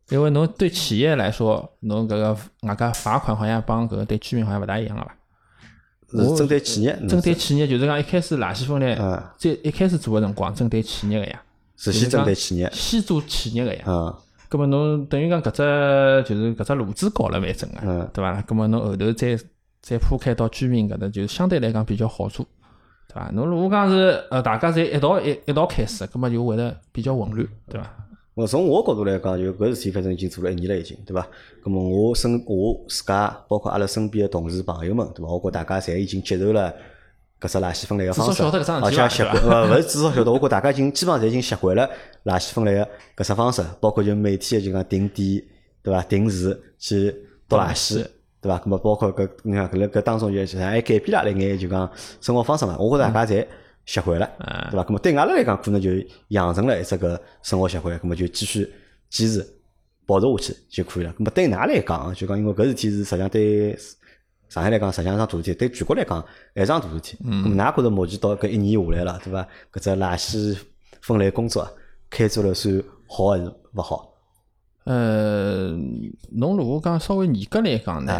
[0.08, 5.16] 因为侬对企业来说，侬搿个外加罚款好像帮搿个对居民好像勿大一样个伐？
[6.12, 8.96] 是针对企业，针对企业就是讲一开始垃圾分类，
[9.38, 11.40] 在一开始做个辰光，针对企业个呀，
[11.76, 14.12] 是先针对企业，先做企业个呀，嗯，
[14.48, 18.42] 葛末侬等于讲搿只就是搿只路子搞了蛮正个，嗯，对伐？
[18.42, 19.38] 葛末侬后头再
[19.80, 22.44] 再铺开到居民搿搭，就相对来讲比较好做。
[23.12, 23.30] 对伐？
[23.32, 27.90] 侬如果讲是呃，大家侪一道一一道开始，葛末就会得比较混乱，对伐？
[28.34, 31.26] 我从我角度来讲，就搿事体反正已经做了一年了，已经，对伐？
[31.62, 35.32] 葛末我身我自家，包括阿拉身边的同事朋友们，对伐？
[35.32, 36.72] 我觉大家侪已经接受了
[37.40, 41.90] 搿只垃圾分类个方式，而且习惯，呃，勿是至少晓得，我觉大家已经基本上侪已经习惯了
[42.24, 45.42] 垃圾分类个搿只方式，包括就每天就讲定点，
[45.82, 46.00] 对伐？
[46.04, 47.14] 定时去
[47.48, 48.06] 倒垃圾。
[48.40, 48.58] 对伐？
[48.58, 52.76] 咁么包括搿你看搿辣搿当中就还改变了一眼就讲生活方式嘛。
[52.78, 53.46] 我觉着大家侪
[53.86, 54.30] 习惯了，
[54.70, 54.84] 对伐？
[54.84, 55.90] 咁么对阿拉来讲，可能就
[56.28, 58.68] 养成了一只搿生活习惯，咁么就继续
[59.08, 59.46] 坚持
[60.06, 61.14] 保持下去就可以了。
[61.18, 63.78] 咁么对㑚来讲，就讲因为搿事体是实际上对
[64.48, 66.24] 上海来讲实际上桩大事体，对全国来讲
[66.54, 67.18] 还是桩大事体。
[67.24, 67.44] 嗯。
[67.44, 69.46] 咁㑚觉着目前到搿一年下来了，对伐？
[69.72, 70.58] 搿只垃圾
[71.00, 71.68] 分类工作
[72.08, 74.14] 开展了算好还是勿好？
[74.84, 75.70] 呃，
[76.32, 78.12] 侬如果讲稍微严格来讲呢，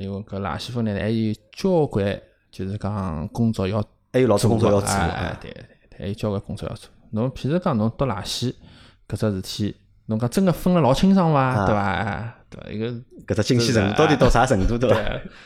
[0.00, 4.88] 因为搿垃圾分类还有交关，就是讲工作要，还有老多工作要做。
[4.88, 6.88] 哎，对对，还有交关工作要做。
[7.10, 8.54] 侬譬如讲侬倒垃圾
[9.08, 11.66] 搿只事体，侬讲真个分了老清爽伐？
[11.66, 12.34] 对伐？
[12.48, 12.70] 对伐？
[12.70, 12.86] 一个
[13.26, 14.78] 搿只精细程度到底到啥程度？
[14.78, 15.00] 对伐？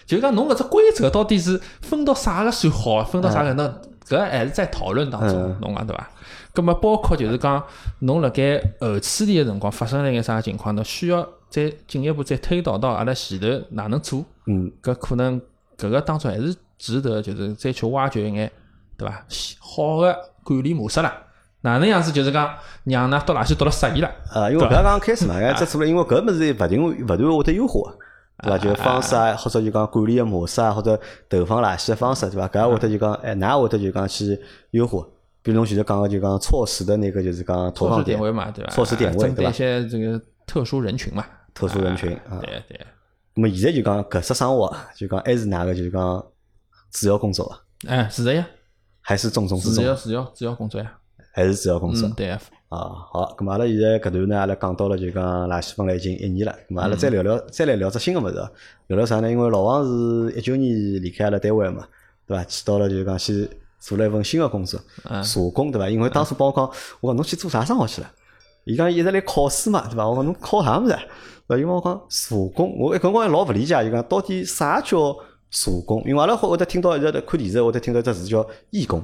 [0.07, 3.03] 就讲侬搿只规则到底是分到啥个算好？
[3.03, 3.55] 分到啥个？
[3.55, 3.67] 那
[4.07, 6.11] 搿还是在讨论当中，侬讲对伐？
[6.59, 7.63] 咁么包括就是讲，
[8.01, 14.25] 侬辣盖后处理个辰光发生了一眼啥情况，侬需要再进一步再推导到阿拉前头哪能做？
[14.47, 15.41] 嗯，搿可能
[15.77, 18.51] 搿个当中还是值得就是再去挖掘一眼，
[18.97, 19.25] 对伐？
[19.61, 21.17] 好个管理模式啦，
[21.61, 24.11] 哪能样子就是讲让㑚到垃圾到了适意了？
[24.33, 27.95] 啊，因为搿刚刚开始嘛， 搿只做了，因为搿物事勿停勿断会得优化，
[28.43, 28.59] 对伐？
[28.59, 32.49] 就方式啊，或者就讲管理个模式啊，或者投放垃圾个方式，对伐？
[32.49, 34.41] 搿会得就讲，哎，㑚会得就讲去
[34.73, 35.07] 优化。
[35.49, 38.71] 比如侬现在讲个就讲措施的那个就是讲投放点位嘛，对吧？
[38.71, 39.51] 措施点位对吧？
[39.51, 42.39] 一些这个特殊人群嘛，特殊人群啊。
[42.43, 42.79] 对对。
[43.33, 46.23] 那么现在就讲搿只生活，就讲还是哪个就是讲
[46.91, 47.61] 主要工作啊？
[47.89, 48.47] 哎，是的呀。
[49.01, 49.83] 还是重中之重。
[49.83, 50.93] 主要主要主要工作呀。
[51.33, 52.07] 还是主要工作。
[52.11, 52.39] 对啊。
[52.69, 52.77] 啊，
[53.11, 58.35] 好，咁阿拉现在搿段呢，阿拉讲到了就讲垃圾分类已经一年了，咁阿拉再聊聊，再来聊只新个物事，
[58.89, 59.31] 聊聊啥呢？
[59.31, 61.89] 因为老王是一九年离开阿拉单位嘛，
[62.27, 62.45] 对伐？
[62.45, 63.49] 去到了就讲先。
[63.79, 64.81] 做了一份新的工作，
[65.23, 65.89] 社工对伐？
[65.89, 68.11] 因为当初帮我讲，我讲侬去做啥生活去了？
[68.65, 70.09] 伊讲一直来考试嘛，对伐？
[70.09, 70.99] 我讲侬考啥物事？
[71.47, 75.17] 对伐，因为我讲社工，我一辰光老勿理解，伊讲到底啥叫
[75.51, 76.03] 社工？
[76.07, 79.03] 因为阿拉会会得听到一直在看电视，会得听到一只词叫义工，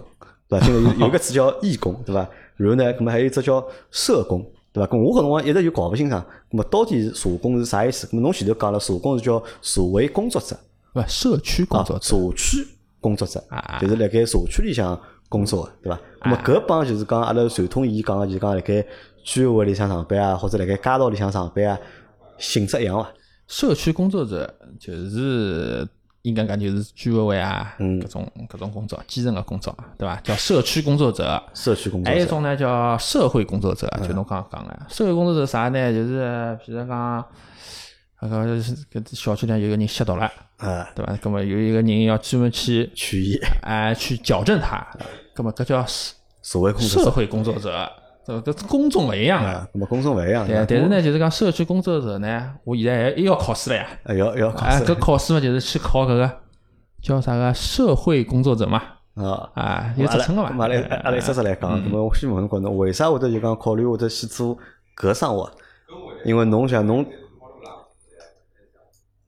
[0.48, 0.66] 对伐？
[0.66, 2.28] 听到有 有个词叫义工，对伐？
[2.56, 4.92] 然后呢，搿么还有一只叫社工，对伐？
[4.92, 8.06] 搿我搿辰光一直就搞勿清爽，搿么到底社工是啥意思？
[8.08, 10.56] 搿么侬前头讲了，社工是叫社会工作者，
[10.94, 12.66] 勿社区工作者，社区。
[13.04, 13.38] 工作者，
[13.78, 16.00] 就是辣盖社区里向工作，对伐？
[16.22, 18.82] 那么搿帮就是讲阿拉传统意义讲个，就是讲辣盖
[19.22, 21.78] 居委会里向上班啊，或者辣盖街道里向上班啊，
[22.38, 23.12] 性质一样伐？
[23.46, 25.86] 社区工作者就是
[26.22, 30.16] 应该讲就是居委会啊，搿种搿种工作，基层个工作，对伐？
[30.22, 31.42] 叫社区工作者。
[31.52, 32.10] 社区工作者。
[32.10, 35.92] 还有一种呢叫社会工作者，就侬刚刚讲个，社会工作者啥呢？
[35.92, 37.22] 就是譬如讲。
[38.28, 40.24] 那个是搿小区里有个人吸毒了，
[40.56, 41.18] 啊，对伐？
[41.22, 44.86] 那么有一个人要专门去取缔，哎，去矫正他。
[45.36, 45.84] 那么搿叫
[46.42, 47.86] 社会社会工作者，
[48.26, 49.68] 这个公众勿一样啊。
[49.74, 50.46] 那么公众勿一样。
[50.46, 53.86] 对，但是呢，就是讲社区工作者呢，我现在还又要考试了呀。
[54.16, 54.84] 要要考试。
[54.84, 56.30] 搿考试嘛，就是去考搿个
[57.02, 58.80] 叫啥个社会工作者嘛。
[59.14, 60.50] 啊啊，有职称个嘛。
[60.58, 64.56] 阿拉阿拉一只只来讲，那么我先问问侬，为啥会得就讲考虑会得去做
[64.96, 65.50] 搿生活？
[66.24, 67.04] 因为侬想侬。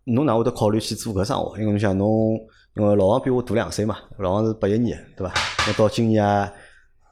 [0.06, 1.58] 侬哪会得考虑去做搿生活？
[1.58, 2.38] 因为侬想侬，
[2.76, 5.34] 因为老王比我大两岁嘛，老王是八一年，对伐？
[5.66, 6.50] 那到今年啊，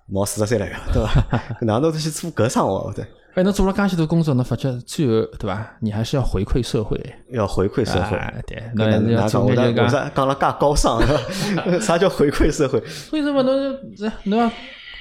[0.07, 1.43] 毛四十岁了个，对伐？
[1.63, 2.93] 哪能会去做搿生活？
[2.95, 3.05] 对。
[3.35, 5.77] 哎，侬做了介许多工作，侬发觉最后，对伐？
[5.81, 6.97] 你还是要回馈社会。
[7.33, 8.17] 要回馈社会。
[8.47, 8.63] 对。
[8.77, 9.57] 那那讲我为
[9.89, 11.03] 啥讲了介高尚？
[11.83, 12.81] 啥叫回馈社会？
[13.13, 14.49] 为什么侬这侬要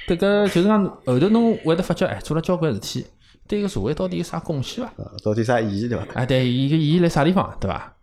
[0.08, 3.06] 迭个就是讲后头侬会得发觉，哎，做了交关事体。
[3.54, 4.92] 对个社会到底有啥贡献伐？
[5.22, 6.04] 到底啥意义对伐？
[6.14, 7.94] 啊，对，伊个意义辣啥地方对伐？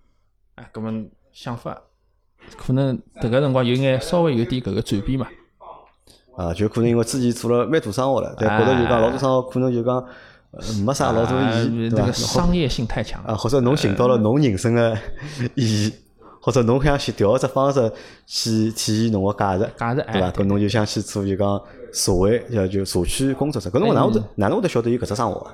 [0.55, 1.77] 啊，搿么想法
[2.57, 5.27] 可能迭个辰光有眼稍微有点搿个转变嘛。
[6.37, 10.07] 啊，就可能因为之前做了蛮多生活了，但觉得就讲老多生活可能就讲
[10.85, 12.11] 没啥老多意义，对伐？
[12.13, 14.97] 商业性太强啊，或者侬寻到了侬人生个
[15.55, 15.93] 意义，
[16.41, 17.91] 或者侬想去调只方式
[18.25, 20.31] 去体现侬个价值，价值对伐？
[20.31, 21.61] 搿侬就想去做就讲。
[21.93, 25.45] 社会要就社区工作者，搿侬哪能会得哪能会得晓得有搿只生活？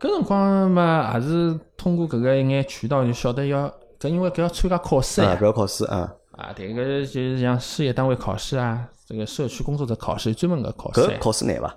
[0.00, 6.10] 搿辰光嘛，也是通过搿个一眼渠道就晓得要，搿因为搿要参加考试呀，搿要考试啊。
[6.30, 11.02] 啊，迭个就是像事业单位考试啊，这个社区工作者考试专门个考试。
[11.02, 11.76] 搿考试难伐？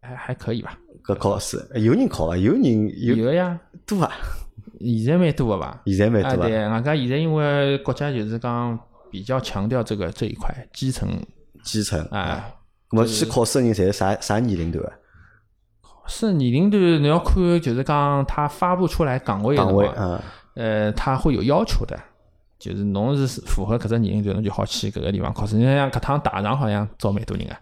[0.00, 0.78] 还还可以吧。
[1.04, 2.36] 搿考试有人考伐？
[2.36, 2.62] 有人
[3.00, 4.12] 有有呀，多伐？
[4.80, 5.82] 现在蛮多个伐？
[5.86, 6.48] 现在蛮多啊。
[6.48, 8.78] 对，外加现在因为国家就是讲
[9.10, 11.08] 比较强调这个这一块基层
[11.62, 12.44] 基层啊。
[12.90, 14.92] 我去考试的人侪是啥啥年龄段啊？
[15.82, 20.22] 考试年龄段你要看，就是讲他发布出来岗位岗位啊，
[20.54, 21.98] 呃，他会有要求的，
[22.60, 25.56] 就是侬是符合搿只年龄段，侬就好去搿个地方考试。
[25.56, 27.58] 你像搿趟大厂好像招蛮多人啊，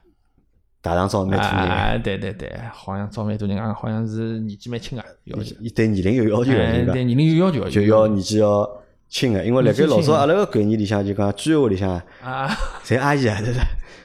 [0.84, 8.68] 大堂招蛮多人啊，对对对，好像招蛮多人啊，好像是年纪蛮轻啊，要求，对年龄有要求的，对年龄有要求，就要年纪要
[9.08, 11.90] 轻的，因为辣盖老早阿拉个概念里向就讲居委会里向
[12.22, 13.62] 啊，侪阿姨啊，对伐？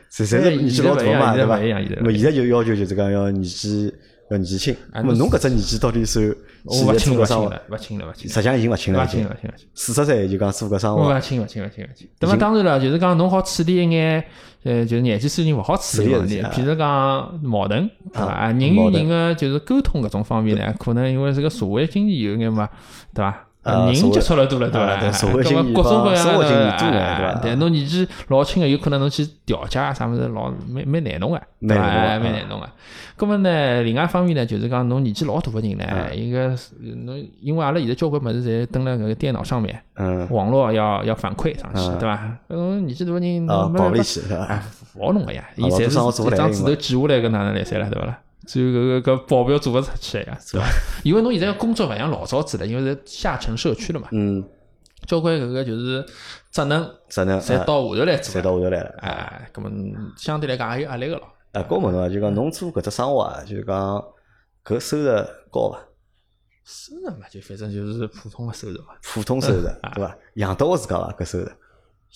[0.09, 1.59] 侪侪是年纪老大嘛，对伐？
[1.97, 3.93] 那么现在就要求就是讲要年纪
[4.29, 4.75] 要年纪轻。
[4.93, 6.35] 那么侬搿只年纪到底算？
[6.65, 8.29] 勿轻了，勿轻了，勿轻了，勿轻。
[8.29, 9.55] 实际上已经勿轻了，勿轻了，勿轻了。
[9.73, 12.07] 四十岁就讲做搿生活，勿轻勿轻勿轻勿轻。
[12.19, 14.23] 那么当然了，就是讲侬好处理一眼，
[14.63, 18.47] 呃，就是年纪事情勿好处理问题，譬如讲矛盾，对伐？
[18.47, 22.67] 人与人个就是沟通搿种方面呢，可能因为这个社会经济有眼嘛，
[23.13, 23.45] 对伐？
[23.63, 24.97] 人接触了多了，对伐？
[25.31, 27.39] 各种各样的，对伐？
[27.43, 31.83] 但，侬年纪老轻个，有可能侬去调解啊，啥物事老蛮蛮难弄个，对伐？
[31.83, 32.69] 蛮难弄个。
[33.17, 33.83] 咁么呢？
[33.83, 36.55] 另外一方面呢，就是讲侬年纪老大个人呢，一个
[37.05, 39.77] 侬因为阿拉现在交关物事侪登了搿个电脑上面，
[40.29, 42.37] 网络要要反馈上去，对伐？
[42.47, 44.63] 侬年纪大个人，跑里去，哎，
[44.95, 46.29] 勿好弄个呀，伊侪是一张纸头
[46.75, 48.17] 记下来，搿哪能来塞了，对伐？
[48.47, 50.65] 只有搿个搿保镖做勿出去呀，是伐？
[51.03, 54.07] 因为侬现在工作勿像老早子了，因为是下沉社区了嘛。
[54.11, 54.43] 嗯。
[55.07, 56.05] 交关搿个就是
[56.51, 58.95] 职能，职能侪到下头来做，侪到下头来了。
[58.99, 59.69] 哎，搿么
[60.17, 61.27] 相对来讲也有压力个咯。
[61.53, 64.03] 哎，我问侬啊，就讲侬做搿只生活啊，就讲
[64.65, 65.05] 搿收入
[65.49, 65.79] 高伐？
[66.65, 68.87] 收入嘛，就反正就是普通个收入嘛。
[69.01, 69.61] 普通收入，
[69.95, 70.15] 对伐？
[70.35, 71.15] 养得活自家伐？
[71.17, 71.45] 搿收入？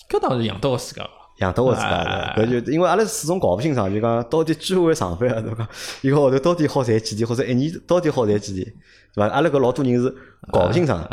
[0.09, 1.09] 搿当然养得活自家。
[1.37, 5.67] 养得活自家，搿就因为阿拉始终搞勿清爽，就讲到底居委上班啊，对伐？
[6.01, 8.73] 一个号头到底好赚几钿，或者一年到底好赚几钿，对
[9.15, 9.27] 伐？
[9.27, 10.13] 阿拉搿老多人是
[10.51, 11.03] 搞勿清爽，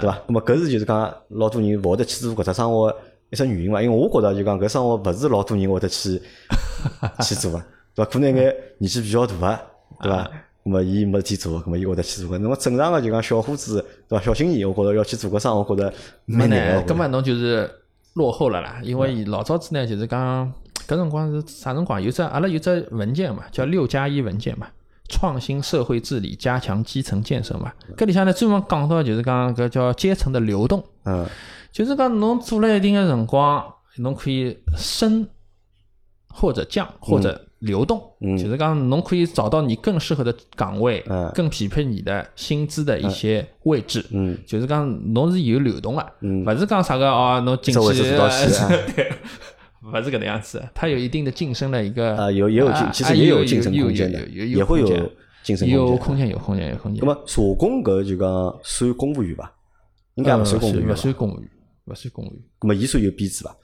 [0.00, 0.18] 对伐？
[0.26, 2.94] 那么搿是就是讲老多人勿会得去做搿只生活
[3.30, 3.80] 一只原因伐？
[3.80, 6.20] 因为我觉着就讲搿生活勿是老多人会得去
[7.24, 7.58] 去做个，
[7.94, 8.10] 对伐？
[8.10, 9.58] 可能眼年纪比较大个，
[10.02, 10.30] 对伐？
[10.62, 12.36] 那么伊没事体做，那么伊会得去做个。
[12.36, 14.24] 那么正常个就讲小伙子，对伐？
[14.26, 15.92] 小青年，我觉着要去做个生活，觉着
[16.26, 16.82] 蛮难个。
[16.82, 17.68] 根本侬就是。
[18.20, 20.52] 落后了啦，因为老早子呢，就是讲
[20.86, 22.02] 搿辰光是啥辰光？
[22.02, 24.66] 有只阿拉有只文件嘛，叫六加一文件嘛，
[25.08, 27.72] 创新社会治理，加强基层建设嘛。
[27.96, 31.26] 搿里向呢专门讲到就是讲搿叫阶层的流动，嗯，
[31.72, 33.64] 就是讲侬做了一定的辰光，
[33.96, 35.26] 侬可以升
[36.28, 37.46] 或者降或者。
[37.60, 38.00] 流动，
[38.38, 44.04] 就是讲侬可以找到你更适合的岗位，嗯更匹配你的薪资的一些位置。
[44.10, 47.80] 嗯，就是讲侬是有流动啊，勿是讲啥个哦，侬进去，
[48.96, 49.12] 对，
[49.82, 54.86] 勿是搿能样子，它有一定的晋升的一个啊，有也有晋，其实也有晋升空间的，也会有
[55.42, 55.68] 晋升
[55.98, 57.04] 空间，有空间，有空间。
[57.04, 59.52] 那么社工搿就讲算公务员伐？
[60.14, 61.48] 应该勿算公务员，勿算公务员，
[61.86, 62.42] 勿算公务员。
[62.62, 63.54] 那么伊算有编制伐？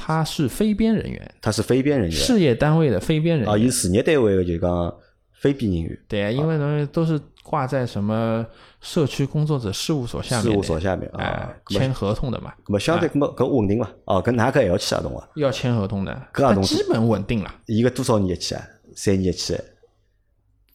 [0.00, 4.94] 他是非编人员，他是非编人员，事业单位的非编人员啊，以事业单位的就讲
[5.32, 5.98] 非编人员。
[6.06, 8.46] 对啊，因为呢都是挂在什么
[8.80, 12.54] 社区工作者事务所下面，事务所下面啊，签合同的嘛。
[12.68, 13.90] 那么相对搿么搿稳定嘛？
[14.04, 15.28] 哦，跟哪个也要签合同啊？
[15.34, 17.52] 要签合同的，搿合同基本稳定了。
[17.66, 18.62] 一个多少年一期啊？
[18.94, 19.58] 三年一期？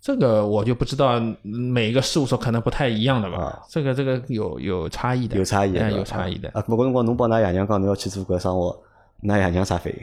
[0.01, 3.63] 这个我就不知道，每一个事务所可能不太一样的吧？
[3.69, 6.49] 这个这个有有差异的，有差异，有差异的。
[6.49, 8.77] 啊，搿辰光侬帮㑚爷娘讲侬要去做搿生活。
[9.23, 9.99] 那爷娘啥反应？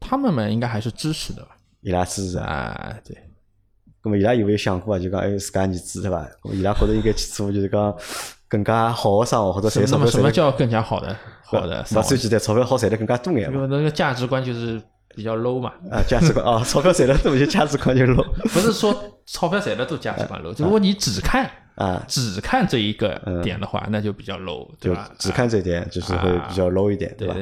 [0.00, 1.56] 他们嘛，应该还是支持的吧？
[1.80, 3.16] 伊拉支持啊，对。
[4.04, 4.98] 那么伊拉有没有想过啊？
[4.98, 6.26] 就讲还有自家儿子对吧？
[6.52, 7.96] 伊拉觉得应该去做，就是讲
[8.48, 10.06] 更加好的生活，或者赚什么？
[10.10, 11.16] 什么叫更加好的？
[11.44, 13.50] 好的，那最简单，钞票好赚的更加多眼。
[13.52, 14.80] 因为那个价值观就是
[15.14, 15.72] 比较 low 嘛。
[15.90, 18.24] 啊，价值观啊，钞票赚的多就价值观就 low。
[18.48, 18.92] 不是说
[19.26, 25.10] 钞票赚的多价值观 low，如果你只看啊，只看这一个点的话，那就比较 low，对吧？
[25.18, 27.36] 只看这一点就是会比较 low 一点，对吧？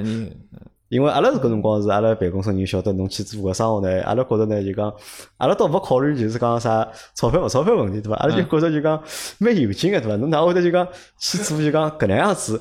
[0.91, 0.97] 你。
[0.97, 4.93] 因为阿拉是搿辰光是阿拉办公室人晓得侬去做个生活呢，阿拉觉着呢就讲，
[5.39, 8.17] 阿拉倒勿考虑就是讲啥钞票勿钞票问题对伐？
[8.17, 9.03] 阿拉就觉着就讲
[9.39, 10.17] 蛮有劲个对伐？
[10.17, 12.61] 侬哪会得就讲去做就讲搿能样子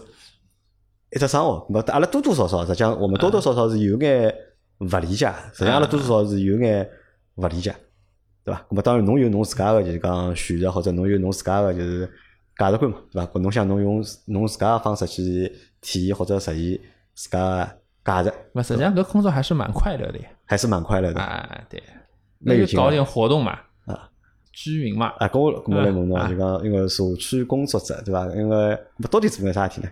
[1.11, 1.67] 一只生活？
[1.69, 1.91] 咹？
[1.91, 4.33] 阿拉多多少少实际上我们多多少少是有眼
[4.77, 6.87] 勿理解，实际上阿拉多多少少是有眼
[7.35, 7.75] 勿理解，
[8.45, 8.63] 对伐？
[8.69, 12.07] 咾当然侬有侬自家个就是讲选择，或者侬有侬自家个就是
[12.55, 13.31] 价值观嘛，对伐？
[13.33, 16.79] 搿侬想侬用侬自家个方式去体验或者实现
[17.15, 17.75] 自家。
[18.09, 21.47] 价值，那实际上搿工作还是蛮快乐的，还是蛮快乐的啊。
[21.69, 21.81] 对，
[22.39, 23.51] 那就搞点活动嘛，
[23.85, 24.09] 啊，
[24.51, 25.13] 居民嘛。
[25.19, 28.25] 啊，跟我来问侬，就讲因为社区工作者对伐？
[28.35, 28.77] 因为
[29.11, 29.91] 到底做眼啥事体呢？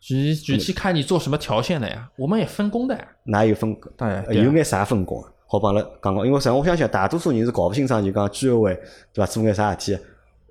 [0.00, 2.08] 具具体看你做什么条线的呀？
[2.16, 3.06] 我们也分工的呀。
[3.24, 3.76] 哪有分？
[3.96, 5.22] 当然有眼啥分工？
[5.46, 8.74] 好帮了讲讲，因为实际上我相信大多数人是搞不清爽，就讲居委会
[9.12, 9.26] 对伐？
[9.26, 10.02] 做眼啥事体，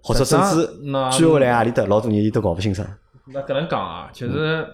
[0.04, 0.68] 或者甚至
[1.18, 2.88] 居委会来何里搭，老多人都搞不清爽。
[3.34, 4.68] 那搿能讲啊，就是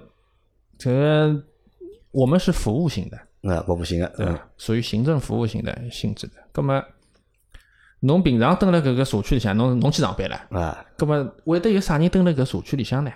[0.77, 1.43] 这个。
[2.15, 3.17] 我们是服务型的，
[3.53, 4.25] 啊，服务型的，对
[4.57, 6.33] 属于行政服务型的性质的。
[6.53, 6.81] 那么，
[7.99, 13.11] 侬平常蹲辣搿个社区里向，侬侬去上班了，啊，那么会得有啥人蹲辣搿社区里向呢？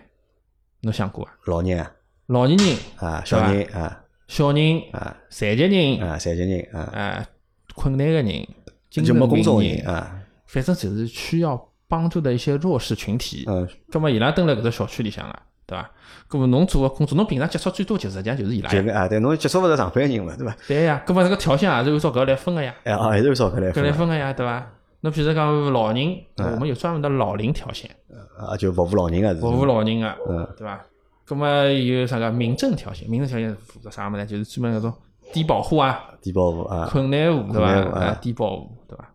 [0.82, 1.32] 侬想过啊？
[1.46, 1.96] 老人啊，
[2.26, 7.26] 老年人啊，小人啊，小人啊，残疾人啊，残疾人啊，啊，
[7.74, 8.48] 困难个人，
[8.90, 13.46] 就没工作人啊，反正就是需要帮助的一些弱势群体。
[13.48, 15.46] 嗯，那么伊拉蹲辣搿个小区里向啊。
[15.70, 15.90] 对伐？
[16.28, 18.70] 搿么侬做个工作，侬平常接触最多就是实际上就是伊拉。
[18.72, 20.56] 就啊，对，侬接触勿上上班人嘛，对伐？
[20.68, 22.74] 对呀，搿么这个条线也是按照搿来分个呀。
[22.84, 24.68] 哎，也是按照搿来搿来分个呀，对伐？
[25.02, 27.90] 侬譬如讲老人，我们有专门的老龄条线，
[28.38, 30.82] 啊，就服务老人个，服务老人个，嗯，对伐？
[31.26, 33.08] 咁么有啥个民政条线？
[33.10, 34.26] 民政条线负责啥么呢？
[34.26, 34.92] 就是专门那种
[35.32, 37.68] 低保户啊，低保户啊，困难户对伐？
[37.98, 39.06] 啊，低保户对伐？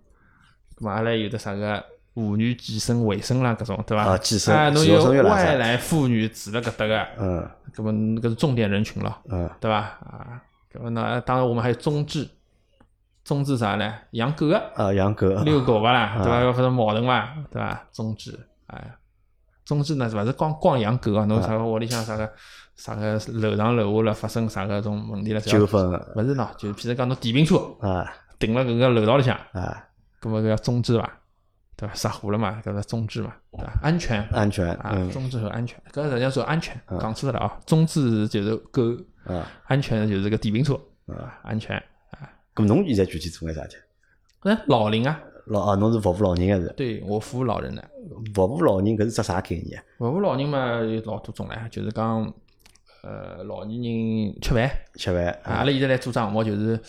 [0.79, 1.85] 咁么阿拉有的啥个
[2.15, 4.05] 妇女计生卫生啦，搿种对伐？
[4.05, 9.79] 啊，计生，啊，侬有外来妇女住辣搿搭个，嗯，搿么搿是重点人群咯，嗯，对伐？
[9.79, 10.41] 啊，
[10.73, 11.21] 搿么呢？
[11.23, 12.29] 当然我们还有中治。
[13.25, 13.91] 中治啥呢？
[14.11, 16.41] 养狗个啊，养狗，遛狗伐啦，对伐？
[16.43, 17.83] 要发生矛盾伐，对伐？
[17.91, 18.97] 中治，哎，
[19.65, 22.31] 中治呢是，勿是光光养狗啊，侬啥个屋里向啥个
[22.77, 25.41] 啥个楼上楼下了发生啥个种问题了？
[25.41, 28.07] 纠纷，勿是喏，就譬如讲侬电瓶车啊，
[28.39, 29.85] 停辣搿个楼道里向啊，
[30.21, 31.11] 搿么搿叫中治伐？
[31.77, 31.95] 对伐？
[31.95, 33.73] 失火了嘛，搿个中置嘛，对伐？
[33.83, 38.83] 安全，安全啊，中置和安全，搿人家说安全，讲错了啊，中置就是狗
[39.25, 40.75] 啊，安全就是个电瓶车
[41.07, 41.83] 啊，安全。
[42.55, 43.77] 咁侬现在具体做眼啥去？
[44.41, 46.73] 哎，老龄啊，老啊，侬是服务老人个是？
[46.77, 47.85] 对，我服务老人的。
[48.33, 49.83] 服务老人搿是只啥概念？
[49.99, 52.33] 服务老人嘛，有老多种唻，就是讲，
[53.03, 55.37] 呃，老年人吃饭，吃饭。
[55.43, 56.81] 阿拉现在来做项目，就是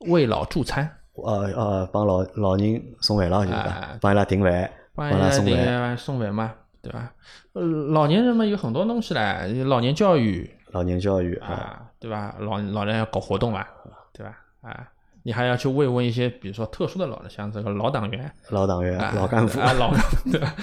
[0.00, 0.90] 为老助餐。
[1.22, 3.58] 呃呃，帮老老人送饭了，就是
[4.00, 6.52] 帮伊拉订饭，帮伊拉送饭送饭嘛，
[6.82, 7.12] 对吧？
[7.52, 12.34] 呃，老年人嘛有很多东西唻，老年教育，老年教育啊，对吧？
[12.38, 13.64] 老老人要搞活动嘛，
[14.12, 14.38] 对吧？
[14.62, 14.88] 啊。
[15.24, 19.92] 你还要去慰问一些，比如说特殊的老人，像这个老党员、老党员、老干部啊，老
[20.30, 20.54] 对吧？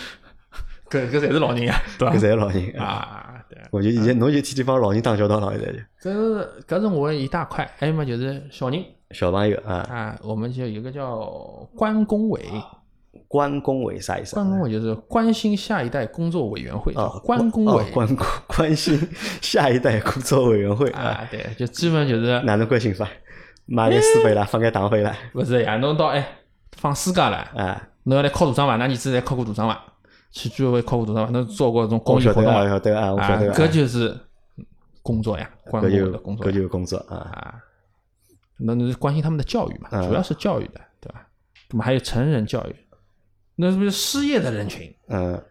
[0.89, 2.15] 搿搿侪是老人呀，对吧？
[2.15, 3.59] 搿侪是老人啊，对。
[3.69, 6.09] 我就以前侬就天天帮老人打交道了，现在就。
[6.09, 8.83] 搿是搿是我一大块，还有嘛就是小人、
[9.15, 11.17] 小朋友啊啊，我们就有个叫
[11.73, 12.41] 关工委，
[13.29, 14.35] 关工委啥意思？
[14.35, 18.05] 关工委就是关心下一代工作委员会啊，关工委关
[18.45, 18.99] 关心
[19.41, 23.07] 下一代工作委员会啊，对，就基本就是哪能关心法？
[23.65, 25.15] 买点书费啦，放眼党费啦。
[25.31, 26.27] 不是呀，侬到哎
[26.73, 28.75] 放暑假了，啊，侬要来考大专伐？
[28.75, 29.81] 那儿子来考过大专伐？
[30.31, 31.31] 去居委会考过大专伐？
[31.31, 32.67] 侬做过这种公益活动啊？
[32.67, 34.13] 晓得啊，我晓得搿就是
[35.01, 37.55] 工作呀，关顾的工作，搿就是工作啊。
[38.57, 39.89] 那你关心他们的教育嘛？
[40.01, 41.27] 主要是教育的，对吧？
[41.71, 42.75] 那么还有成人教育，
[43.55, 44.95] 那是不是失业的人群？
[45.07, 45.43] 嗯，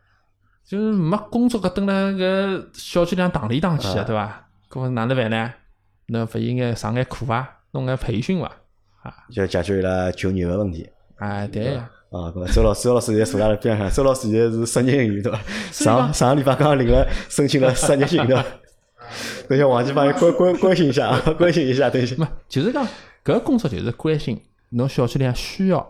[0.65, 4.47] 就是没工作，个蹲辣个小区里向打来打去啊，对吧？
[4.71, 5.53] 搿么哪能办呢？
[6.07, 7.61] 那不应该上眼课伐？
[7.73, 8.47] 弄点培训伐？
[9.03, 10.89] 啊，就解决了就业的问题。
[11.17, 11.77] 哎，对。
[11.77, 13.91] 啊，周老师，周老师现在坐在了边上。
[13.91, 15.39] 周老师现在是失业人员对伐？
[15.73, 18.45] 上上个礼拜刚刚领了申请了失业金对伐？
[19.49, 22.17] 等下忘记帮你关关关心一下啊，关心一下，等一下。
[22.19, 22.85] 没，就是讲
[23.25, 24.41] 搿个工作就是关心
[24.71, 25.87] 侬小区里向需要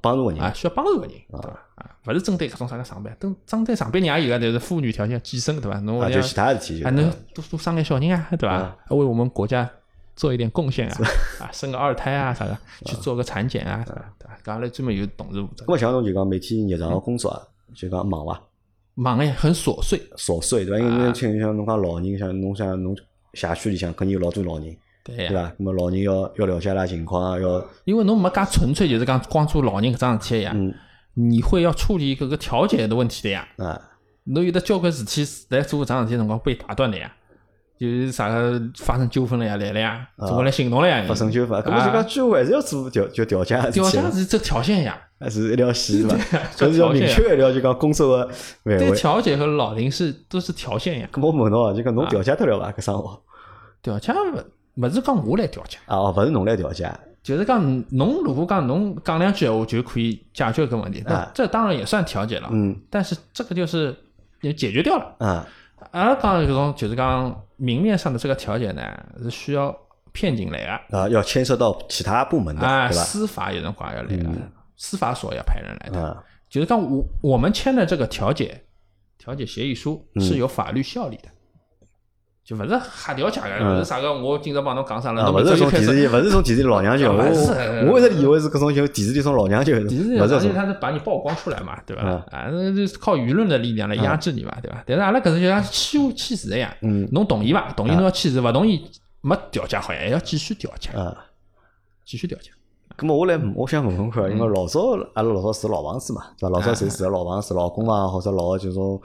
[0.00, 1.50] 帮助个人啊，需要帮助个人对伐？
[1.76, 5.78] 啊，勿是针对搿种啥个上班，等针对上班人也有个，就是妇女条件、计生对伐？
[5.80, 8.76] 侬就其他事体，啊，侬多多生眼小人啊，对伐？
[8.90, 9.68] 为我们国家。
[10.14, 10.94] 做一点贡献啊，
[11.40, 14.36] 啊，生个二胎啊啥的，去做个产检啊，对伐？
[14.44, 15.64] 搿阿拉专门有同事负责。
[15.66, 17.34] 我像侬就讲每天日常个工作，
[17.74, 18.38] 就讲忙伐？
[18.94, 20.00] 忙哎，很琐碎。
[20.16, 20.84] 琐碎对伐？
[20.84, 22.96] 因为像像侬讲老人，像侬像侬
[23.34, 25.52] 辖区里向肯定有老多老人，对对伐？
[25.58, 30.52] 那么老人要要了解伊拉情况，要因为侬没介纯粹，就是讲光做老人搿桩事体呀。
[30.54, 30.74] 嗯。
[31.14, 33.46] 你会要处理搿个调解的问题的呀。
[33.58, 33.80] 啊。
[34.24, 37.12] 侬有的交关事体在做搿桩事体辰光被打断的呀。
[37.82, 41.04] 就是啥个发生纠纷了呀，来了呀，怎么来行动了呀？
[41.08, 46.14] 发生纠纷，搿么就讲居委会还是要做调就调解调解是这条线呀，还是一条线嘛？
[46.54, 48.78] 就是要明确一条，就讲工作的范围。
[48.78, 51.08] 对，调解和老林是都是条线呀。
[51.10, 52.70] 搿么问侬，就讲侬调解得了伐？
[52.70, 53.20] 搿生活？
[53.82, 56.88] 调解勿勿是讲我来调解啊，勿是侬来调解，
[57.20, 57.60] 就是讲
[57.90, 62.48] 侬如果讲侬讲两句话就可以解决搿问题，那这当然也算调解了。
[62.52, 63.92] 嗯，但是这个就是
[64.40, 65.16] 也解决掉了。
[65.18, 65.44] 啊。
[65.90, 68.82] 阿拉讲搿种就是讲明面上的这个调解呢，
[69.22, 69.72] 是需要
[70.10, 73.04] 骗进来的啊，要牵涉到其他部门的，对吧？
[73.04, 74.28] 司法有人管要来的，
[74.76, 76.24] 司法所要派人来的。
[76.48, 78.60] 就是讲我我们签的这个调解
[79.16, 81.28] 调解协议书是有法律效力的。
[82.44, 92.02] 就勿是瞎调解个，勿是啥个，我今朝帮侬讲啥了，侬勿是从电视里，勿是从电视里老娘舅，我我一直以为是搿种就电视里从老娘舅，电视里而且他是把你曝光出来嘛，对伐？
[92.02, 94.82] 啊，那是靠舆论的力量来压制你嘛，对伐？
[94.84, 97.70] 但是阿拉搿是就像欺负欺字一样，嗯，侬同意伐？
[97.76, 98.90] 同意侬要签字，勿同意
[99.20, 101.16] 没调解好像，还要继续调解，啊，
[102.04, 102.50] 继续调解。
[102.98, 106.58] 咁么我来，我想问问看，因为老早阿拉老早住老房子嘛，对伐？
[106.58, 109.00] 老早侪住老房子，老公房或者老就种。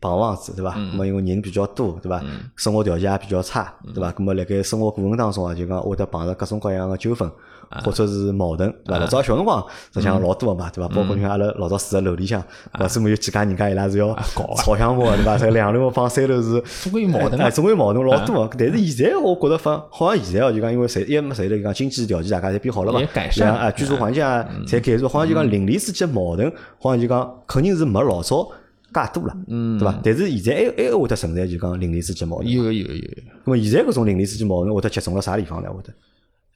[0.00, 0.74] 棚房子，对伐？
[0.76, 2.22] 咁么因为人比较多，对伐？
[2.56, 4.12] 生活条件也比较差，对伐？
[4.12, 7.30] 咁么辣盖生活过程当中啊，就讲会得碰着各种各样个纠纷，
[7.84, 8.98] 或者是矛盾，对伐？
[8.98, 10.88] 老早小辰光实际上老多个嘛，对伐？
[10.94, 12.40] 包括你看阿拉老早住在楼里向，
[12.80, 14.14] 勿是么有几家人家伊拉是要
[14.56, 15.36] 吵相骂，对伐？
[15.36, 18.56] 这两楼放三楼是 总归有矛盾，哎，总归有矛盾老多个。
[18.58, 28.48] 但是现在我觉得反好像现在哦，就讲因为谁一没谁的讲经济条件大家侪变好了嘛，像啊居住环境啊侪改善，好像就讲邻里之间矛盾，好像就讲肯定是没老早。
[28.92, 30.00] 介多了，嗯对伐？
[30.02, 32.50] 但是现在还还会得存在，就讲邻里之间矛盾。
[32.50, 33.04] 有有有。
[33.44, 35.70] 那么现在搿种邻里之间矛盾会得集中辣啥地方呢？
[35.72, 35.92] 会得？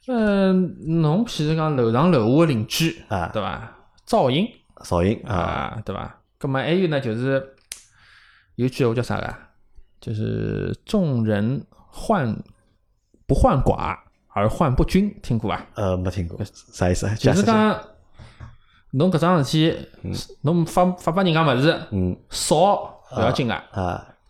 [0.08, 3.76] 嗯，侬譬如讲楼上楼下个邻居啊，对伐？
[4.06, 4.48] 噪音，
[4.84, 6.18] 噪音啊，对伐？
[6.38, 7.54] 葛么还有呢，就是
[8.56, 9.34] 有句话叫啥个？
[10.00, 12.36] 就是众人患
[13.26, 13.96] 不患寡
[14.34, 15.64] 而患不均，听过伐？
[15.74, 17.08] 呃，没听过，啥意思？
[17.16, 17.80] 就是讲。
[18.92, 19.76] 侬搿桩事体，
[20.42, 21.74] 侬发发拨人家物事，
[22.30, 23.54] 少勿要紧个，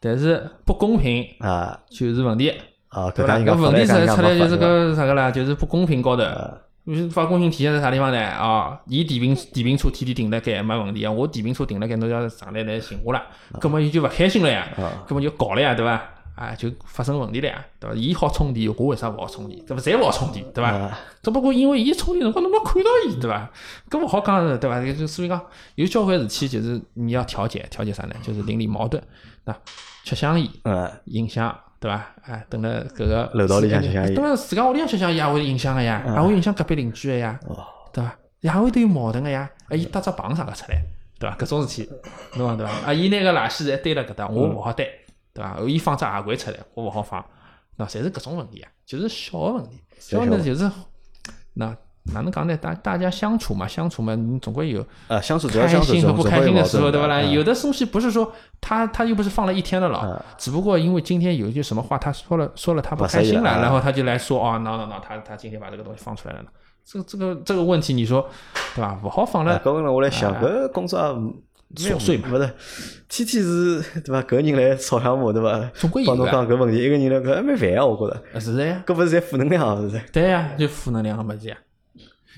[0.01, 1.25] 但是不公平
[1.91, 2.53] 就是问题，
[3.15, 3.39] 对伐？
[3.39, 5.31] 搿问题出出来就是搿啥个啦？
[5.31, 6.23] 就是不公平高头，
[6.87, 8.19] 就是不公平体现在啥地方呢？
[8.19, 13.21] 啊，伊电瓶电瓶车天天停辣盖没问题啊，我电瓶车停辣盖，侬要上来来寻我了，
[13.61, 14.67] 搿么伊就勿开心了呀，
[15.09, 16.01] 搿么就搞了呀，对伐？
[16.35, 17.95] 啊，就发生问题了呀，对伐？
[17.95, 19.62] 伊好充电，我为啥勿好充电？
[19.66, 20.91] 这勿侪勿好充电，对伐？
[21.22, 23.51] 只不过因为伊充电辰光侬没看到伊，对伐？
[23.91, 24.80] 搿勿好讲，对伐？
[24.93, 25.41] 就所以讲
[25.74, 28.14] 有交关事体，就是你要调解，调解啥呢？
[28.22, 29.03] 就是邻里矛盾，
[29.45, 29.55] 那
[30.05, 32.07] 吃香烟，嗯，影响，对伐？
[32.24, 37.39] 哎，等了搿个楼道里向吃香烟，当然自家屋里向吃香烟也会影响个呀，也会影响隔壁邻居个呀，
[37.93, 38.16] 对伐？
[38.41, 40.83] 也会得有矛盾个呀，哎，伊搭只棚啥个出来，
[41.18, 41.37] 对伐？
[41.37, 41.91] 搿种事体，
[42.37, 42.72] 侬讲对伐？
[42.87, 44.91] 啊，伊拿个垃圾侪堆辣搿搭，我勿好堆。
[45.35, 45.59] 对伐？
[45.66, 47.24] 伊放只鞋柜出来，我勿好放，
[47.76, 49.80] 那侪是搿种问题啊，就是小个问题。
[49.99, 50.70] 小呢就是
[51.55, 51.76] 那
[52.12, 52.57] 哪能讲呢？
[52.57, 57.07] 大大家相处嘛，相处嘛，你总归有啊，相处开心和不开心的时候，对伐？
[57.07, 57.20] 啦？
[57.22, 66.49] 有的东西不是说他他又不是放了一天的了，只不过因为今天有一句什么话，他说了说了他不开心了，然后他就来说哦，那那那他他今天把这个东西放出来了呢？
[66.85, 68.28] 这个这个这个问题，你说
[68.74, 68.99] 对吧？
[69.01, 69.61] 不好放了。
[69.64, 70.99] 刚刚我来想，搿工作。
[71.75, 72.55] 琐碎嘛，勿是，
[73.09, 74.23] 天天是对伐？
[74.23, 75.70] 搿人来吵相骂，对伐？
[75.75, 78.41] 总归帮侬讲搿问题，一个人来搿还蛮烦啊，我觉着。
[78.41, 78.83] 是的呀。
[78.87, 80.05] 搿勿是侪负能量，是噻。
[80.12, 81.57] 对呀，就负能量个物事呀。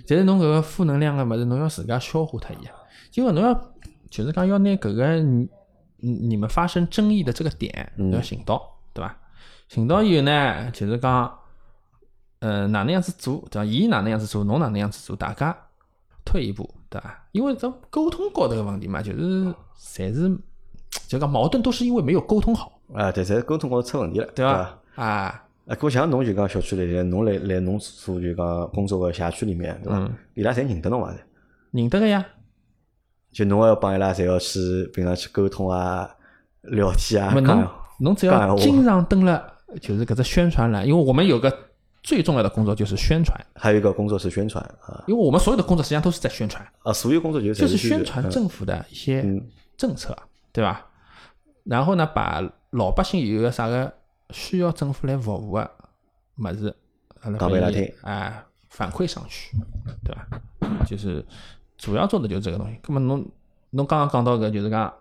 [0.07, 2.75] 但是侬搿个负能量个物事，侬要自家消化脱伊啊。
[3.15, 3.55] 因为侬要
[4.11, 5.49] 就是讲要拿搿个你
[5.99, 8.63] 你们发生争议的这个点，要寻到，
[8.93, 9.17] 对伐？
[9.69, 11.33] 寻到以后呢，就是讲，
[12.41, 13.65] 呃，哪能样子做，对伐？
[13.65, 15.57] 伊哪能样子做，侬哪能样子做，大家
[16.25, 16.75] 退一步。
[16.95, 17.27] 对伐？
[17.33, 20.39] 因为这沟通高头个问题嘛，就是侪是
[21.09, 23.11] 就讲矛盾都是因为没有沟通好啊。
[23.11, 24.79] 对，侪沟通高头出问题了，对伐？
[24.95, 25.05] 啊，
[25.67, 30.09] 啊，搿像侬就讲小区里头，侬来来侬所就讲工作个社区里面，对伐？
[30.35, 31.13] 伊拉侪认得侬伐？
[31.73, 32.25] 认得个呀。
[33.33, 36.09] 就侬要帮伊拉，侪要去平常去沟通啊、
[36.63, 37.35] 聊天啊。
[37.35, 37.69] 侬
[37.99, 41.53] 侬只要经常登了，就是搿只宣传栏，因为我们有个。
[42.05, 49.25] 最重要的工作就是宣传，还有一个工作是宣传啊，因为我们所有的工作实际上都是在宣传啊，所有工作就是就是宣传政府的一些
[49.79, 50.15] 政策，
[50.53, 50.87] 对吧？
[51.65, 52.43] 然后呢，把
[52.73, 53.91] 老百姓有个啥个
[54.29, 55.71] 需要政府来服务的
[56.35, 56.77] 么子，
[57.23, 59.57] 讲给他听，哎，反馈上去，
[60.05, 60.29] 对吧？
[60.87, 61.25] 就是
[61.79, 62.79] 主要做的就是这个东西。
[62.87, 63.27] 那么侬
[63.71, 64.93] 侬刚刚讲到个就是讲，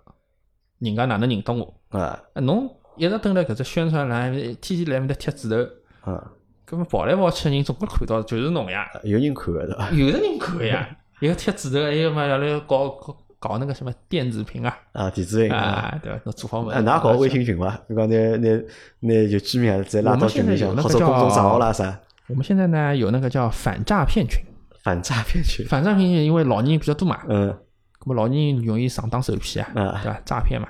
[0.79, 2.17] 人家哪能认得我啊？
[2.35, 6.31] 侬一直蹲在搿只宣传栏，天天来面搭贴纸头啊。
[6.73, 8.89] 搿么跑来跑去的人，总归看到就是侬呀。
[9.03, 9.91] 有人看的，对伐？
[9.91, 14.75] 有的人看呀，一个贴纸头，还有嘛要来搞搞搞那个什么电子屏啊。
[14.93, 16.19] 啊，电子屏啊，对伐？
[16.25, 16.79] 那做好嘛。
[16.79, 17.77] 哪搞微信群嘛？
[17.87, 18.63] 就讲那那
[19.01, 21.99] 那就居民再拉到群里向，或者公众账号啦啥。
[22.27, 24.43] 我们现在呢有那个叫反诈骗群。
[24.81, 25.65] 反诈骗群。
[25.67, 27.19] 反诈骗群，因为老年人比较多嘛。
[27.27, 27.55] 嗯。
[27.99, 30.21] 搿么老年人容易上当受骗啊，对伐？
[30.25, 30.67] 诈骗嘛。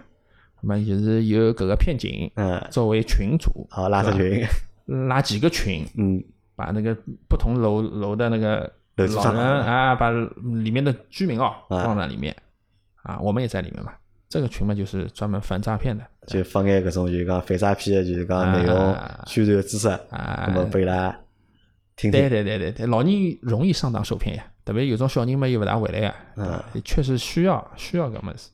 [0.61, 4.43] 那么就是有搿个骗警，嗯，作为群主，好拉上群。
[4.85, 6.23] 拉几个群，嗯，
[6.55, 6.95] 把那个
[7.27, 12.35] 不同楼楼的那个老人啊，把里面的居民哦放在里面，
[13.01, 13.93] 啊，我们也在里面嘛。
[14.29, 18.95] 这个群嘛，就是专门反诈骗的，就发眼搿种就是讲反诈骗的，就是讲内容
[19.27, 21.11] 宣传知识，啊，那么被拉
[21.95, 22.19] 听听。
[22.19, 28.49] 对对对对对，老人容易上当受骗呀，特别有种小人嘛又不大回来呀，嗯，确实需要需要个么子。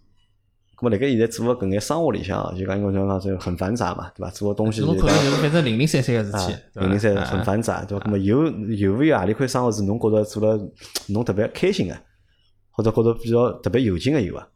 [0.80, 4.32] 咁么，辣盖现在做个搿眼生活里向，就讲因为讲讲就很繁杂嘛，对伐？
[4.32, 8.06] 做个东西，侬可能就是反正零零散散个事体，零零散散很繁杂，对伐？
[8.06, 10.58] 咁么有有勿有何里块生活是侬觉着做了
[11.10, 11.98] 侬特别开心个，
[12.72, 14.48] 或者觉着比较特别有劲个有伐？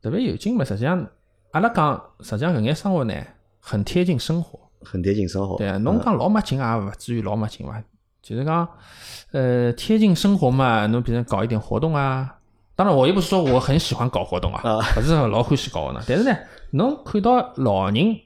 [0.00, 1.04] 特别有劲嘛，实际上
[1.50, 3.14] 阿拉讲，实际上搿眼生活呢，
[3.58, 5.56] 很贴近生活，很贴近生活。
[5.56, 7.82] 对啊，侬讲老没劲也勿至于老没劲伐？
[8.22, 8.68] 就是讲，
[9.32, 12.36] 呃，贴近生活嘛，侬比如搞一点活动啊。
[12.76, 16.04] 当然，我又不是说我很喜欢搞活动啊，不是老欢喜搞的呢。
[16.08, 16.36] 但是呢，
[16.72, 18.20] 侬看到老人，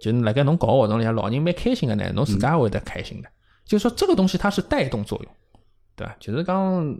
[0.00, 3.28] 就是辣盖侬搞活动里向，老人蛮开心的呢，侬自家会得开心的。
[3.64, 5.32] 就是说，这个东西它是带动作用，
[5.96, 6.16] 对吧？
[6.20, 6.98] 就是刚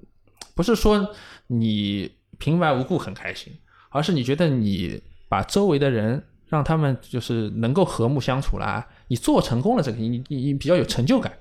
[0.54, 1.08] 不是说
[1.46, 3.52] 你平白无故很开心，
[3.90, 11.32] 而是你觉得你把周围的人让他们就是能够和睦相处啦，你做成功了，这个你你你比较有成就感，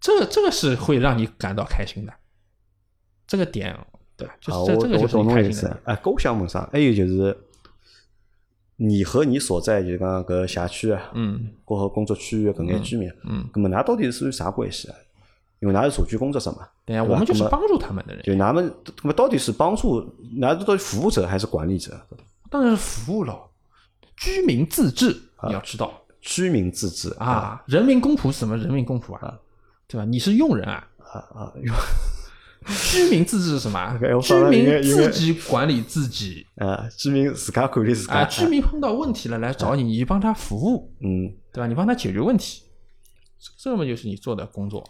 [0.00, 2.12] 这个这个是会让你感到开心的。
[3.26, 3.76] 这个点，
[4.24, 5.80] 对，就是这这个就是开心的。
[5.84, 7.36] 哎，各项目上还有就是。
[8.76, 14.96] 你和你所在就是讲个辖区啊，嗯，过后工作区域搿眼居民，嗯，那么㑚到底是属于啥关系啊？
[15.60, 18.24] 因为㑚是社区工作者嘛，对呀，我们就是帮助他们的人。
[18.24, 20.00] 就㑚们，那么到底是帮助，
[20.40, 21.96] 㑚是到底服务者还是管理者？
[22.50, 23.48] 当然是服务了。
[24.16, 25.16] 居民自治，
[25.46, 28.56] 你要知道，居民自治啊，人民公仆是什么？
[28.56, 29.38] 人民公仆啊，
[29.86, 30.04] 对吧？
[30.04, 31.52] 你是佣人啊，啊啊。
[32.92, 33.98] 居民自治是什么？
[34.22, 36.46] 居民自己管理自己。
[36.56, 38.14] 啊，居民自家管理自家。
[38.14, 41.66] 啊，居民碰到问题了来找你，你帮他服务，嗯，对吧？
[41.66, 42.62] 你帮他解决问题，
[43.58, 44.82] 这么就是你做的工作。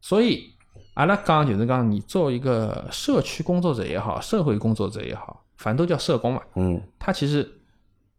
[0.00, 0.54] 所以，
[0.94, 6.40] 阿拉刚就是讲，你作为一个社区工作者也好，社会工作者也好，反正都叫社工嘛。
[6.56, 7.60] 嗯，他其实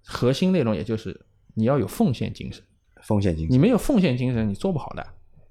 [0.05, 1.25] 核心内容也就是
[1.55, 2.63] 你要有奉献精神。
[3.01, 5.05] 奉献精神，你没有奉献精神，你做不好的。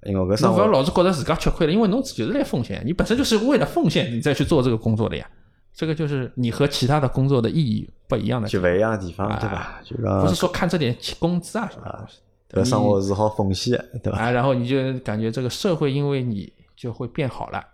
[0.05, 5.27] 因为侬不要老是觉得自家吃亏了，因为侬就是来奉献，你本身就是为了奉献，你再去做这个工作的呀。
[5.75, 9.81] 这个就是你和其他的工作的意义不一样的，就不一样的地方，对吧？
[9.83, 12.07] 就不是说看这点工资啊什么，
[12.49, 14.19] 这个生活是好奉献，对吧？
[14.19, 17.65] 啊，然后你就感觉这个社会因为你就会变好了，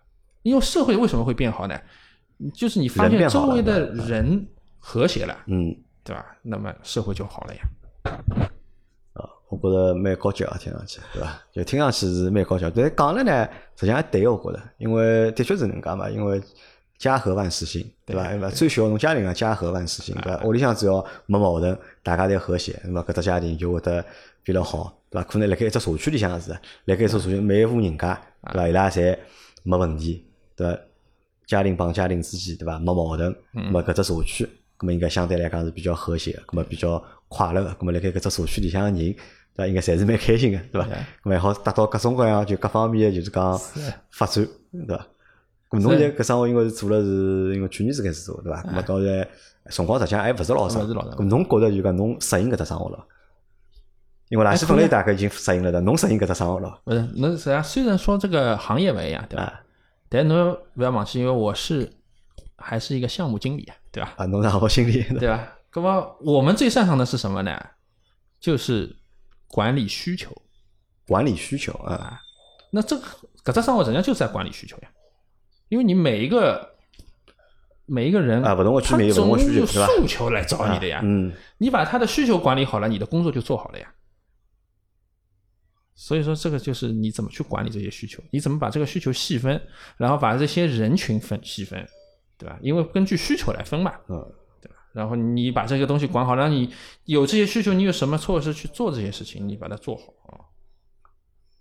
[0.43, 1.77] 因为社会为什么会变好呢？
[2.55, 4.47] 就是你发现周围的人
[4.79, 5.75] 和谐了，嗯，
[6.05, 6.25] 对吧？
[6.43, 7.63] 那么社会就好了呀。
[9.49, 11.43] 我觉着蛮高级啊，听上去，对伐？
[11.53, 16.41] 就听上去是蛮高级，但讲了呢，实际上还对，我觉着，因为的确是能介嘛，因为
[16.99, 18.29] 家和万事兴，对伐？
[18.29, 18.51] 对伐？
[18.51, 20.45] 最小侬家庭啊家和万事兴，对伐？
[20.45, 24.05] 屋里向只要没矛盾，大家侪和谐，那么搿只家庭就会得
[24.43, 25.27] 比较好，对伐？
[25.27, 26.51] 可能辣盖一只社区里向是，
[26.85, 28.21] 辣盖一只社区每一户人家，
[28.53, 28.69] 对伐？
[28.69, 29.17] 伊拉侪
[29.63, 30.79] 没问题，对伐？
[31.47, 32.79] 家庭帮家庭之间，对伐？
[32.79, 34.47] 没矛盾，那么搿只社区，
[34.81, 39.17] 那么应该相对来讲是比较和谐，那么比较快乐，那么辣盖搿只社区里向个人。
[39.59, 40.89] 那应该侪是蛮开心个，对伐？
[41.25, 43.61] 蛮好达到各种各样就各方面就是讲
[44.09, 44.47] 发展，
[44.87, 45.05] 对伐？
[45.69, 48.63] 咁侬现在搿生活应该是做了是，因为去年子开始做，对伐？
[48.63, 49.29] 咁么到现在
[49.69, 53.05] 辰光实际上还勿是老长，咁侬觉着就讲侬适应搿只生活了？
[54.29, 56.81] 因为垃圾分类大概已经适应了的，侬适应搿只生活了？
[56.85, 59.61] 勿是，侬实际上虽然说这个行业勿一样，对伐？
[60.09, 61.91] 但侬勿要忘记，因为我是
[62.57, 64.13] 还是一个项目经理，对伐？
[64.19, 65.41] 啊，侬是项目经理，对伐？
[65.73, 67.61] 咁么我们最擅长的是什么呢？
[68.41, 68.95] 就是
[69.49, 70.31] 管理需求，
[71.07, 72.21] 管理需求啊，
[72.71, 73.05] 那这个
[73.45, 74.91] 搿只生活实际上就是在管理需求呀，
[75.69, 76.77] 因为你每一个
[77.87, 83.93] 每一个人啊，不同的区别有不同的需求，诉求来找你的呀，嗯，你把他的需求管理好了，你的工作就做好了呀。
[85.95, 89.61] 所以说，这个就是你怎么去管理这些需求，你怎么把这个需求细分，
[89.97, 91.85] 然后把这些人群分细分，
[92.37, 92.57] 对吧？
[92.63, 94.35] 因为根据需求来分嘛，嗯。
[94.99, 96.69] 然后你把这个东西管好，让你
[97.05, 99.47] 有这些需求，你有什么措施去做这些事情？
[99.47, 100.13] 你把它做好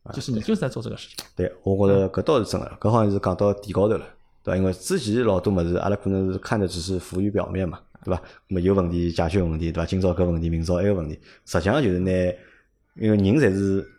[0.02, 1.24] 啊，就是你就是在做这个事情。
[1.36, 4.06] 对，我觉得搿倒是真的，搿好像是讲到点高头了，
[4.44, 4.58] 对吧？
[4.58, 8.20] 因为之前老多物事，阿拉可能是看的只是浮于表面嘛，对吧？
[8.48, 9.86] 么有问题解决问题，对吧？
[9.86, 12.12] 今朝搿问题，明朝埃个问题，实际上就是拿，
[12.96, 13.94] 因为人侪是。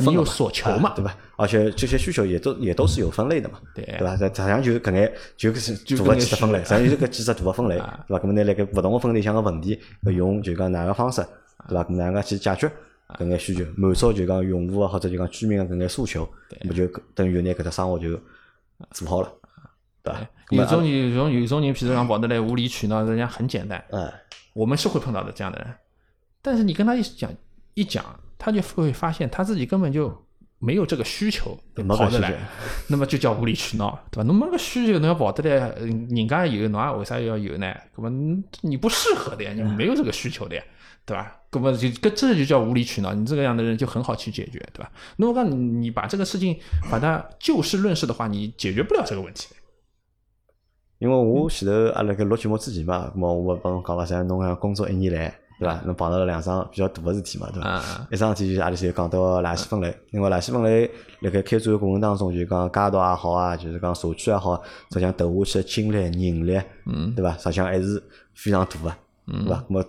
[0.00, 1.16] 你有所求嘛，对吧？
[1.36, 4.16] 而且这些需求也都也都是有分类的嘛，对对吧？
[4.16, 8.06] 实际上就搿眼就是大个几只分类，实际上就是搿几只大个分类，对吧？
[8.08, 11.22] 搿么呢辣盖勿同个分类向个问题，用就讲哪个方式，
[11.68, 11.84] 对吧？
[11.90, 12.70] 哪个去解决
[13.18, 16.26] 搿眼需求，满足就讲用户啊或者就讲居民个搿眼诉求，
[16.62, 18.18] 咾就等于拿搿只生活就
[18.92, 19.30] 做好了，
[20.02, 20.30] 对吧？
[20.50, 24.10] 有种有种有种人，譬如讲跑得来无理取闹，人家很简单，嗯，
[24.54, 25.74] 我们是会碰到的这样的人，
[26.40, 27.30] 但是你跟他一讲
[27.74, 28.02] 一讲。
[28.44, 30.14] 他就会发现他自己根本就
[30.58, 32.38] 没有这个需求跑得来，
[32.88, 34.22] 那么就叫无理取闹，对吧？
[34.24, 37.74] 侬没个需求，侬要跑得来，人家有，侬为啥要有呢？
[37.96, 40.62] 那么你不适合的呀，你没有这个需求的呀，
[41.06, 41.34] 对吧？
[41.52, 44.92] 那么就跟这就叫无理取闹，你这个样的人就很好去解决，对吧？
[45.16, 46.54] 那么讲你把这个事情
[46.90, 49.54] 把它就事论事的话，你解决不了这个问题。
[50.98, 55.34] 因为我前头阿拉个录节目之前嘛，那么我帮侬讲了噻，侬讲工作一年来。
[55.58, 55.80] 对伐？
[55.84, 58.06] 侬碰到了两桩比较大个事体嘛，对伐？
[58.10, 60.90] 一桩事体就是阿里先讲到垃圾分类，因为垃圾分类
[61.20, 67.32] 辣盖开展个过程当中，就讲街道也好啊，就是讲社区也好，实际上投下去个精力、人力，嗯，对伐？
[67.38, 68.02] 实际上还是
[68.34, 68.96] 非常大个，
[69.26, 69.56] 对伐？
[69.56, 69.84] 咾么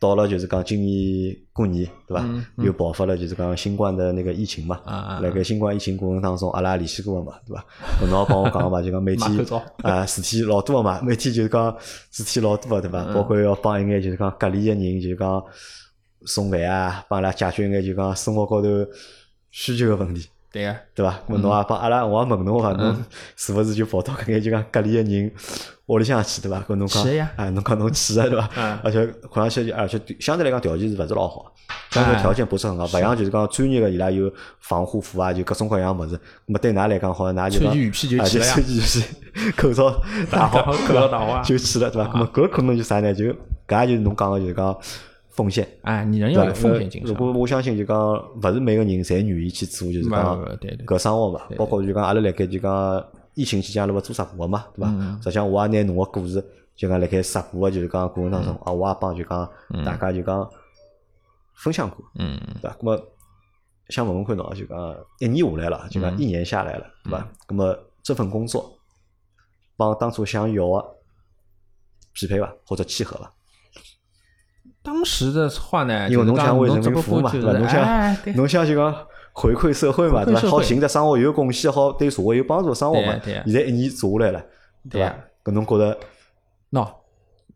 [0.00, 2.24] 到了就是讲今年过年，对伐？
[2.58, 4.80] 又爆发了就是讲新冠的那个疫情嘛。
[5.20, 7.64] 辣盖新冠疫情过程当中，阿拉联系过个嘛，对伐？
[8.08, 9.46] 侬帮我讲嘛，就讲每天
[9.82, 11.76] 啊事体老多个嘛，每天就是讲
[12.12, 13.04] 事体老多个，对伐？
[13.12, 15.42] 包括要帮一眼就是讲隔离个人，就讲
[16.24, 18.68] 送饭啊，帮伊拉解决一眼就讲生活高头
[19.50, 20.28] 需求个问题。
[20.52, 21.20] 对个，对伐？
[21.28, 25.32] 咾侬也帮阿拉，我也问侬话，侬是勿是就跑到搿眼就讲隔离个人
[25.88, 26.60] 屋里向去，对伐？
[26.60, 27.02] 跟侬讲，
[27.36, 28.48] 啊，侬讲侬去个对伐？
[28.82, 31.52] 而且看上去，而且相对来讲条件是勿是老好，
[31.90, 36.18] 相对条件不是很好，勿像就是讲专业个伊拉有防护服啊，就各种各样物事。
[36.46, 42.10] 么对㑚来讲，好像㑚就讲，雨披就去了呀，穿件雨披，口罩 戴好，口罩戴好 就去了，对伐？
[42.12, 43.12] 咾么搿可能就啥呢？
[43.12, 43.24] 就
[43.66, 44.76] 搿也就是侬讲个就是讲。
[45.30, 47.14] 风险，哎，你人要有风险精神。
[47.14, 50.44] 如果我相信，就讲勿是每个人侪愿意去做，就是讲
[50.84, 51.40] 搿生活嘛。
[51.56, 53.04] 包括就讲阿拉辣盖就讲
[53.38, 54.90] 疫情期间，阿拉勿做直播嘛，对伐？
[55.18, 59.48] 实际上我也拿侬个故事，就讲辣盖直播个就是讲过程当中，啊，我也帮就讲
[59.84, 60.50] 大家就讲
[61.54, 62.76] 分享过，嗯，对伐？
[62.80, 63.00] 那么
[63.90, 64.76] 想问问看侬，就讲
[65.20, 67.28] 一年下来了，就讲一年下来了，对伐？
[67.48, 68.76] 那么这份工作
[69.76, 70.96] 帮当初想要个
[72.14, 73.32] 匹配伐，或者契合伐？
[74.82, 77.52] 当时的话呢，因为侬想为人民服务嘛，对伐？
[77.52, 79.06] 侬想侬想就讲
[79.38, 80.40] 回馈社会嘛，对吧？
[80.50, 83.18] 好寻只生活有贡献，好对社会有帮助生活嘛。
[83.24, 84.44] 现在一年做下来了，
[84.90, 85.14] 对伐？
[85.44, 85.98] 搿侬觉得？
[86.72, 86.86] 喏，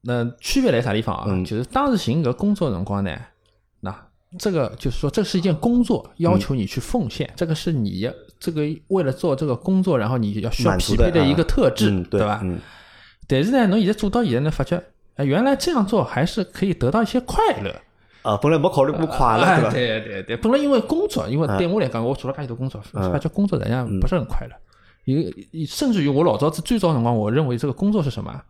[0.02, 1.44] 那区别在啥地方啊？
[1.44, 3.10] 就是当时寻搿工作辰光呢，
[3.80, 3.94] 那
[4.38, 12.42] 这个就是说，这是一件工作，要求你去奉献，这个是你这个为了做这个工作，然后你要需要匹配的一个特质，对吧？
[13.28, 14.82] 但是呢，侬现在做到现在呢，发觉。
[15.14, 17.70] 啊，原来这样做还是可以得到一些快乐
[18.22, 18.36] 啊！
[18.36, 19.70] 本来没考虑过快乐，对吧？
[19.70, 24.54] 对对对，本来因为工作，因为对我来讲，我做了介多工作，发觉工作人家不是很快乐。
[25.06, 28.40] 为甚至于我老早子最早辰光，我认为这个工作是什么？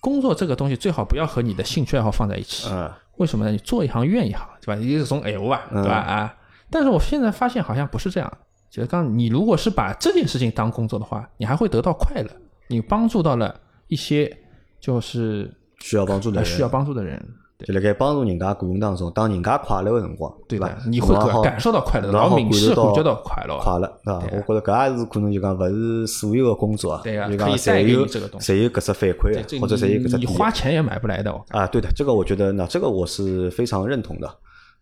[0.00, 2.68] 工作这个东西最好不要和你的兴趣爱好放在一起。
[2.70, 2.90] 嗯。
[3.18, 3.50] 为什么呢？
[3.50, 4.74] 你做一行怨一行，对吧？
[4.74, 5.94] 你是从哎我吧，对吧？
[5.94, 6.34] 啊！
[6.70, 8.32] 但是我现在发现好像不是这样。
[8.70, 12.30] 就是刚你如果是把这件事情当工作的话，你还会得到快乐，
[12.68, 13.54] 你帮助到了
[13.88, 14.34] 一些
[14.80, 15.52] 就是。
[15.78, 17.20] 需要帮助的人，需要帮助的人，
[17.58, 20.68] 就辣盖帮助人家过程当中，当人家快乐个辰光，对伐？
[20.88, 24.22] 你会感受到快乐，然后明显感觉到快乐，快乐，对伐？
[24.32, 30.18] 我觉得搿也是可能就讲勿是所有个工作啊，就讲侪有侪有搿只反馈，或者侪有搿只。
[30.18, 31.64] 你花钱也买不来的啊！
[31.68, 34.28] 对的，这个我觉得，那这个我是非常认同的，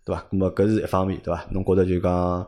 [0.02, 0.24] 对吧？
[0.30, 1.44] 那么搿是一方面，对吧？
[1.50, 2.46] 侬觉得就讲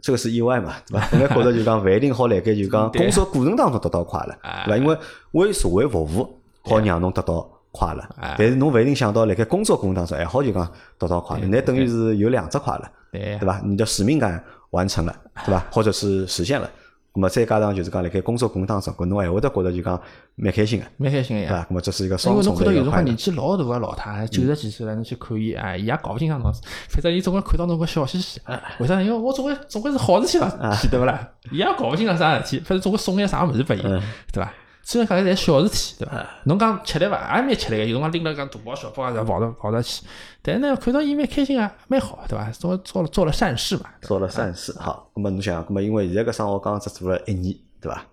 [0.00, 1.06] 这个是意外嘛，对吧？
[1.12, 4.34] 本来觉得就讲勿一定好辣盖就讲工作过程当中得到快乐，
[4.64, 4.76] 对吧？
[4.78, 4.96] 因为
[5.32, 6.38] 为社会服务。
[6.64, 8.04] 好让侬得到快乐，
[8.38, 13.60] 但是侬勿一定想到辣盖工作过程当中还好就讲得到快乐，那等于是有两只快乐，对吧？
[13.64, 15.16] 你的使命感完成了，
[15.46, 15.66] 对吧？
[15.72, 16.70] 或者是实现了，
[17.14, 19.98] 那么再加上就是讲辣盖工作过程当中，搿侬还会得觉得就讲
[20.34, 21.66] 蛮开心个，蛮开心个呀。
[21.70, 26.52] 那么这是一个双重的因为侬看到有辰光年纪老大个老太太，九十几岁了，侬去看伊，哎，伊也搞勿清爽侬，
[26.90, 28.38] 反正伊总归看到侬个笑嘻嘻。
[28.80, 29.00] 为啥？
[29.00, 31.26] 因为我总归总归是好事体了，记得勿啦？
[31.50, 34.52] 伊也搞勿清爽啥事体，反正总归送眼啥物事拨伊，对伐？
[34.82, 36.26] 虽然讲个侪小事体，对伐？
[36.44, 37.36] 侬讲吃力伐？
[37.36, 37.84] 也蛮吃力个。
[37.84, 40.04] 有辰光拎了个大包小包啊，跑到跑到去。
[40.42, 42.50] 但是呢，看到伊蛮开心啊，蛮好，对伐？
[42.50, 43.84] 做做了做了善事嘛。
[44.02, 45.10] 做了善事，好。
[45.14, 48.04] 那么侬想，那么因为现在搿生活刚刚只做了一年，对伐？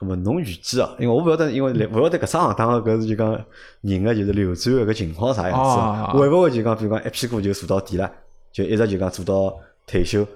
[0.00, 3.32] 那么侬预计哦，因为我勿晓得，因为勿晓得搿行当个搿是就讲
[3.82, 5.56] 人个就是流转个搿情况啥样
[6.12, 8.10] 子，会勿会就讲比如讲一屁股就坐到底了，
[8.52, 10.26] 就一直就讲做到退休？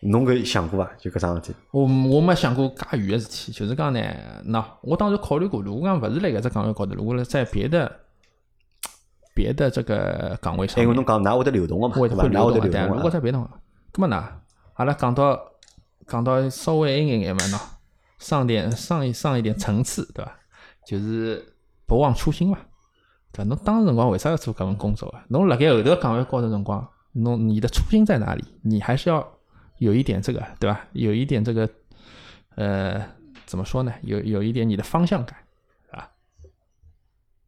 [0.00, 0.90] 侬搿想过伐？
[0.96, 1.54] 就搿桩事体？
[1.72, 4.00] 我我没想过介远个事体，就是讲呢，
[4.46, 8.00] 喏，我当时考虑过，如果讲勿是辣搿只岗位高头，如果辣在别的
[9.34, 12.86] 别的这个岗位上，因为侬讲㑚会得流动个嘛，会会流动个。
[12.86, 13.38] 如果在别的，
[13.92, 14.24] 搿么呢？
[14.74, 15.36] 阿拉讲到
[16.06, 17.60] 讲到稍微一眼眼嘛，喏，
[18.20, 20.32] 上点上一上一点层次，对伐？
[20.86, 21.44] 就是
[21.86, 22.58] 不忘初心嘛，
[23.32, 23.48] 对伐？
[23.48, 25.24] 侬当时辰光为啥要做搿份工作啊？
[25.28, 28.44] 侬辣盖后头岗位高头辰光，侬你的初心在哪里？
[28.62, 29.26] 你还是要。
[29.78, 30.86] 有一点这个，对吧？
[30.92, 31.68] 有一点这个，
[32.56, 33.02] 呃，
[33.46, 33.92] 怎么说呢？
[34.02, 35.36] 有有一点你的方向感，
[35.90, 36.08] 啊，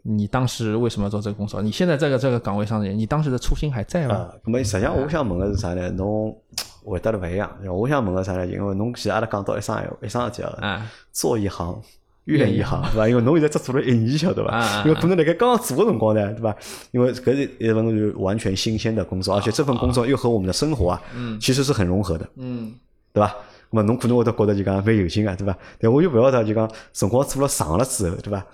[0.02, 1.60] 你当时为什么要做这个工作？
[1.60, 4.14] 你现在这个这个岗位上的人，你当时的初心还在吗？
[4.14, 5.90] 啊，那么实际上我想问的是啥呢？
[5.90, 6.36] 侬
[6.84, 7.50] 回答的不一样。
[7.66, 8.46] 我想问个啥呢？
[8.46, 11.82] 因为侬其实阿拉讲到一桩一桩事体啊，做一行。
[12.30, 13.08] 愿意哈，对伐？
[13.08, 14.82] 因为侬现在只做了一年，晓得伐？
[14.84, 16.56] 因为可能辣盖刚刚做个辰光呢，对伐？
[16.92, 21.02] 因为搿是一份就完全新鲜的工作，而且这份工作又和我们的生活啊，
[21.40, 22.74] 其实是很融合的，嗯，
[23.12, 23.34] 对伐？
[23.70, 25.56] 那么侬可能会得觉得就讲蛮有劲个，对伐？
[25.78, 28.44] 但我又勿晓得就讲辰光做了长了之后，对伐？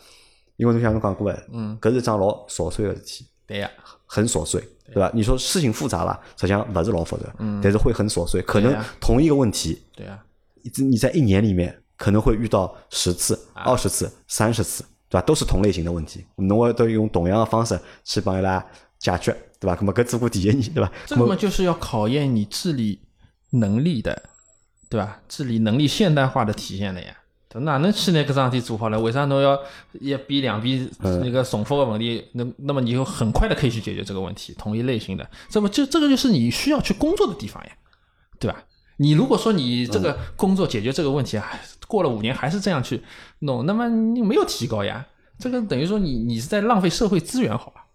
[0.56, 3.70] 因为侬像侬讲过个，嗯，搿是桩老琐碎个事体，对呀，
[4.06, 4.60] 很琐碎，
[4.92, 5.10] 对伐？
[5.14, 10.18] 你说事情复杂吧，实际上勿是老复杂，嗯，但是会很琐碎，可能同一个问题，对呀，
[10.78, 11.82] 你在一年里面。
[11.96, 15.22] 可能会遇到十次、二十次、三十次，对吧？
[15.22, 18.64] 都是同类型的问题，侬会都用同样的方式去帮伊拉
[18.98, 19.76] 解决，对吧？
[19.80, 20.90] 那么搿只过第一年，对吧？
[21.06, 23.00] 这么就是要考验你治理
[23.50, 24.30] 能力的，
[24.88, 25.20] 对吧？
[25.28, 27.16] 治理能力现代化的体现的呀。
[27.60, 29.00] 哪能去拿搿桩事体做好了？
[29.00, 29.58] 为啥侬要
[29.92, 32.22] 一笔两笔那个重复的问题？
[32.32, 37.70] 那那么你就很快的可以去解决这个问题，同一类型的，这么就这个就是你需要去工作的地方呀，
[38.38, 38.62] 对吧？
[38.96, 41.48] 你如果说你这个工作解决这个问题啊，
[41.86, 43.02] 过了五年还是这样去
[43.40, 45.06] 弄，那么你没有提高呀，
[45.38, 47.86] 这个等于说你你是在浪费社会资源，好吧？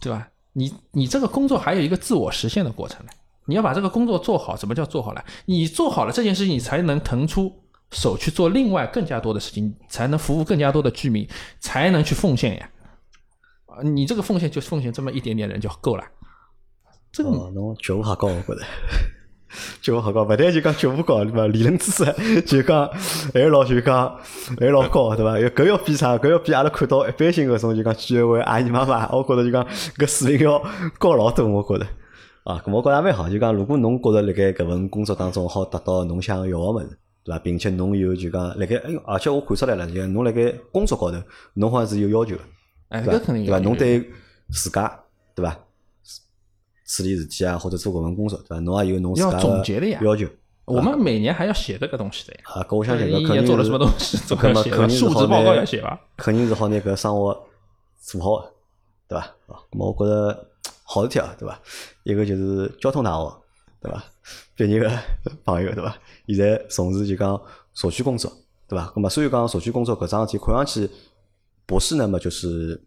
[0.00, 0.28] 对吧？
[0.52, 3.12] 你你这个工作还有一个自我实现的过程呢，
[3.46, 5.24] 你要把这个工作做好，什么叫做好了？
[5.46, 7.58] 你做好了这件事情，你才能腾出。
[7.94, 11.28] 手去做另外更加多的事情，才能服务更加多的居民，
[11.60, 12.70] 才能去奉献呀。
[13.66, 16.04] 啊，你这个奉献就奉献这么一点点人就够了。
[17.12, 18.62] 这个侬觉悟好高，我觉得
[19.80, 21.46] 觉悟好高，勿但就讲觉悟高对吧？
[21.48, 22.04] 理论知识
[22.42, 22.88] 就讲
[23.34, 24.16] 还老就讲
[24.58, 25.38] 还老高对吧？
[25.38, 26.16] 要搿要比啥？
[26.18, 29.64] 搿要比阿拉看到一般性搿种就讲居委会阿姨妈妈，我觉得就讲
[29.96, 30.62] 搿水平要
[30.98, 31.86] 高老多，我觉得
[32.44, 33.28] 啊，我觉得蛮好。
[33.28, 36.98] 就讲如果侬觉着辣盖搿份工作当中好达到侬想要个物事。
[37.24, 37.38] 对伐？
[37.38, 41.18] 并且侬有就讲，辣盖哎，而且我看出来了，就侬辣盖工作高头，
[41.54, 42.42] 侬好像是有要求个，
[42.90, 43.12] 对伐？
[43.32, 43.58] 对伐？
[43.60, 44.10] 侬对
[44.50, 44.92] 自家，
[45.36, 45.56] 对伐？
[46.92, 48.58] 处理事体啊，或者做搿份工作，对伐？
[48.60, 50.28] 侬也有侬自家的要求。
[50.66, 52.40] 我们每年还要写这个东西的呀。
[52.44, 55.98] 啊，搿我相信搿肯定做了什么东西，肯定是述职报告要写吧？
[56.16, 57.46] 肯定是好拿搿生活
[57.98, 58.46] 做好，
[59.08, 59.24] 对伐？
[59.46, 60.46] 啊，咾我觉着
[60.84, 61.58] 好事体啊，对伐？
[62.02, 63.42] 一个就是交通大学，
[63.80, 64.04] 对伐？
[64.54, 64.90] 毕业个
[65.44, 65.96] 朋友，对伐？
[66.28, 67.40] 现在从事就讲
[67.74, 68.30] 社区工作，
[68.68, 68.92] 对伐？
[68.94, 70.88] 那么所以讲社区工作搿桩事体看上去
[71.64, 72.80] 不是那么就是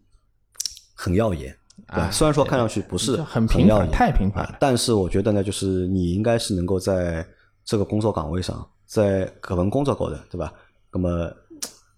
[0.94, 1.56] 很耀眼，
[1.88, 2.10] 对？
[2.10, 7.26] 虽然说看上去不是很平凡，太平凡，但是我觉得呢，就是你应该是能够在
[7.64, 10.52] 这个工作岗位上，在搿份工作高头，对吧？
[10.92, 11.30] 那么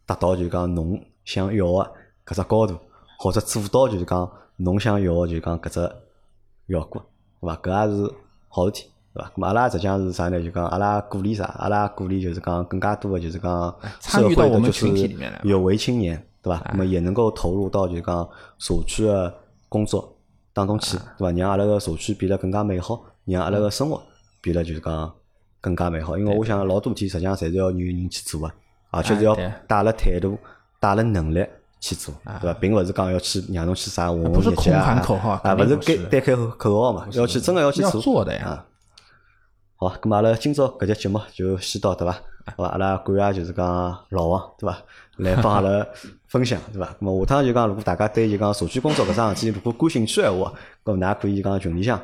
[0.04, 1.90] 达到就讲侬想要的
[2.26, 2.76] 搿只高度，
[3.18, 5.80] 或者做到就是讲侬想要的就讲搿只
[6.68, 7.04] 效果，
[7.40, 7.60] 对吧？
[7.62, 8.14] 搿也是
[8.48, 8.90] 好事体。
[9.14, 9.32] 对伐？
[9.34, 10.38] 咁阿拉实际上是啥呢？
[10.42, 11.44] 就讲阿拉鼓励啥？
[11.58, 14.86] 阿拉鼓励就是讲更加多的，就是讲社会的就是
[15.44, 16.62] 有为青年，对伐？
[16.70, 19.34] 咁么也能够投入到就讲社区的
[19.68, 20.16] 工作
[20.52, 21.32] 当中去，对伐？
[21.32, 24.02] 让阿拉个社区变得更加美好，让阿拉个生活
[24.40, 25.14] 变得就是讲
[25.60, 26.16] 更加美好。
[26.18, 28.50] 因为我想老多事体实际上侪是要有人去做个，
[28.90, 30.38] 而且是要带了态度、
[30.80, 31.46] 带了能力
[31.80, 32.54] 去做，对伐？
[32.54, 38.64] 并勿是讲要去让侬去啥混混日脚啊，啊，勿是单单开口号嘛，要去真个要去做的呀。
[39.76, 42.12] 好，咁阿拉今朝搿节节目就先到，对伐？
[42.56, 43.64] 好吧，阿拉感谢就是讲
[44.08, 44.76] 老王，对伐？
[45.18, 45.86] 来帮阿拉
[46.28, 46.94] 分享，对伐？
[47.00, 50.52] 咁下趟就讲，如果大家对就讲社区工作搿桩事体如果感兴趣闲话，
[50.84, 51.98] 咁㑚可以讲群里向，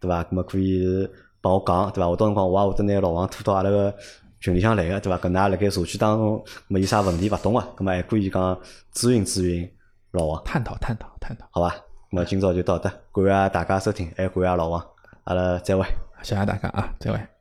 [0.00, 0.24] 对伐？
[0.24, 1.08] 咁可以
[1.40, 2.08] 帮我讲，对伐？
[2.08, 3.94] 我到辰光我也会得拿老王拖到阿拉个
[4.40, 5.18] 群里向来个，对伐？
[5.18, 8.58] 搿㑚辣盖社区当中，么有啥问题勿懂个，么还可以讲
[8.92, 9.70] 咨询咨询
[10.10, 11.76] 老王，探讨探讨探讨，好吧？
[12.10, 14.84] 咁今朝就到这，感谢大家收听，还感谢老王，
[15.24, 15.84] 阿拉再会。
[16.22, 17.37] 谢谢大家啊，再会。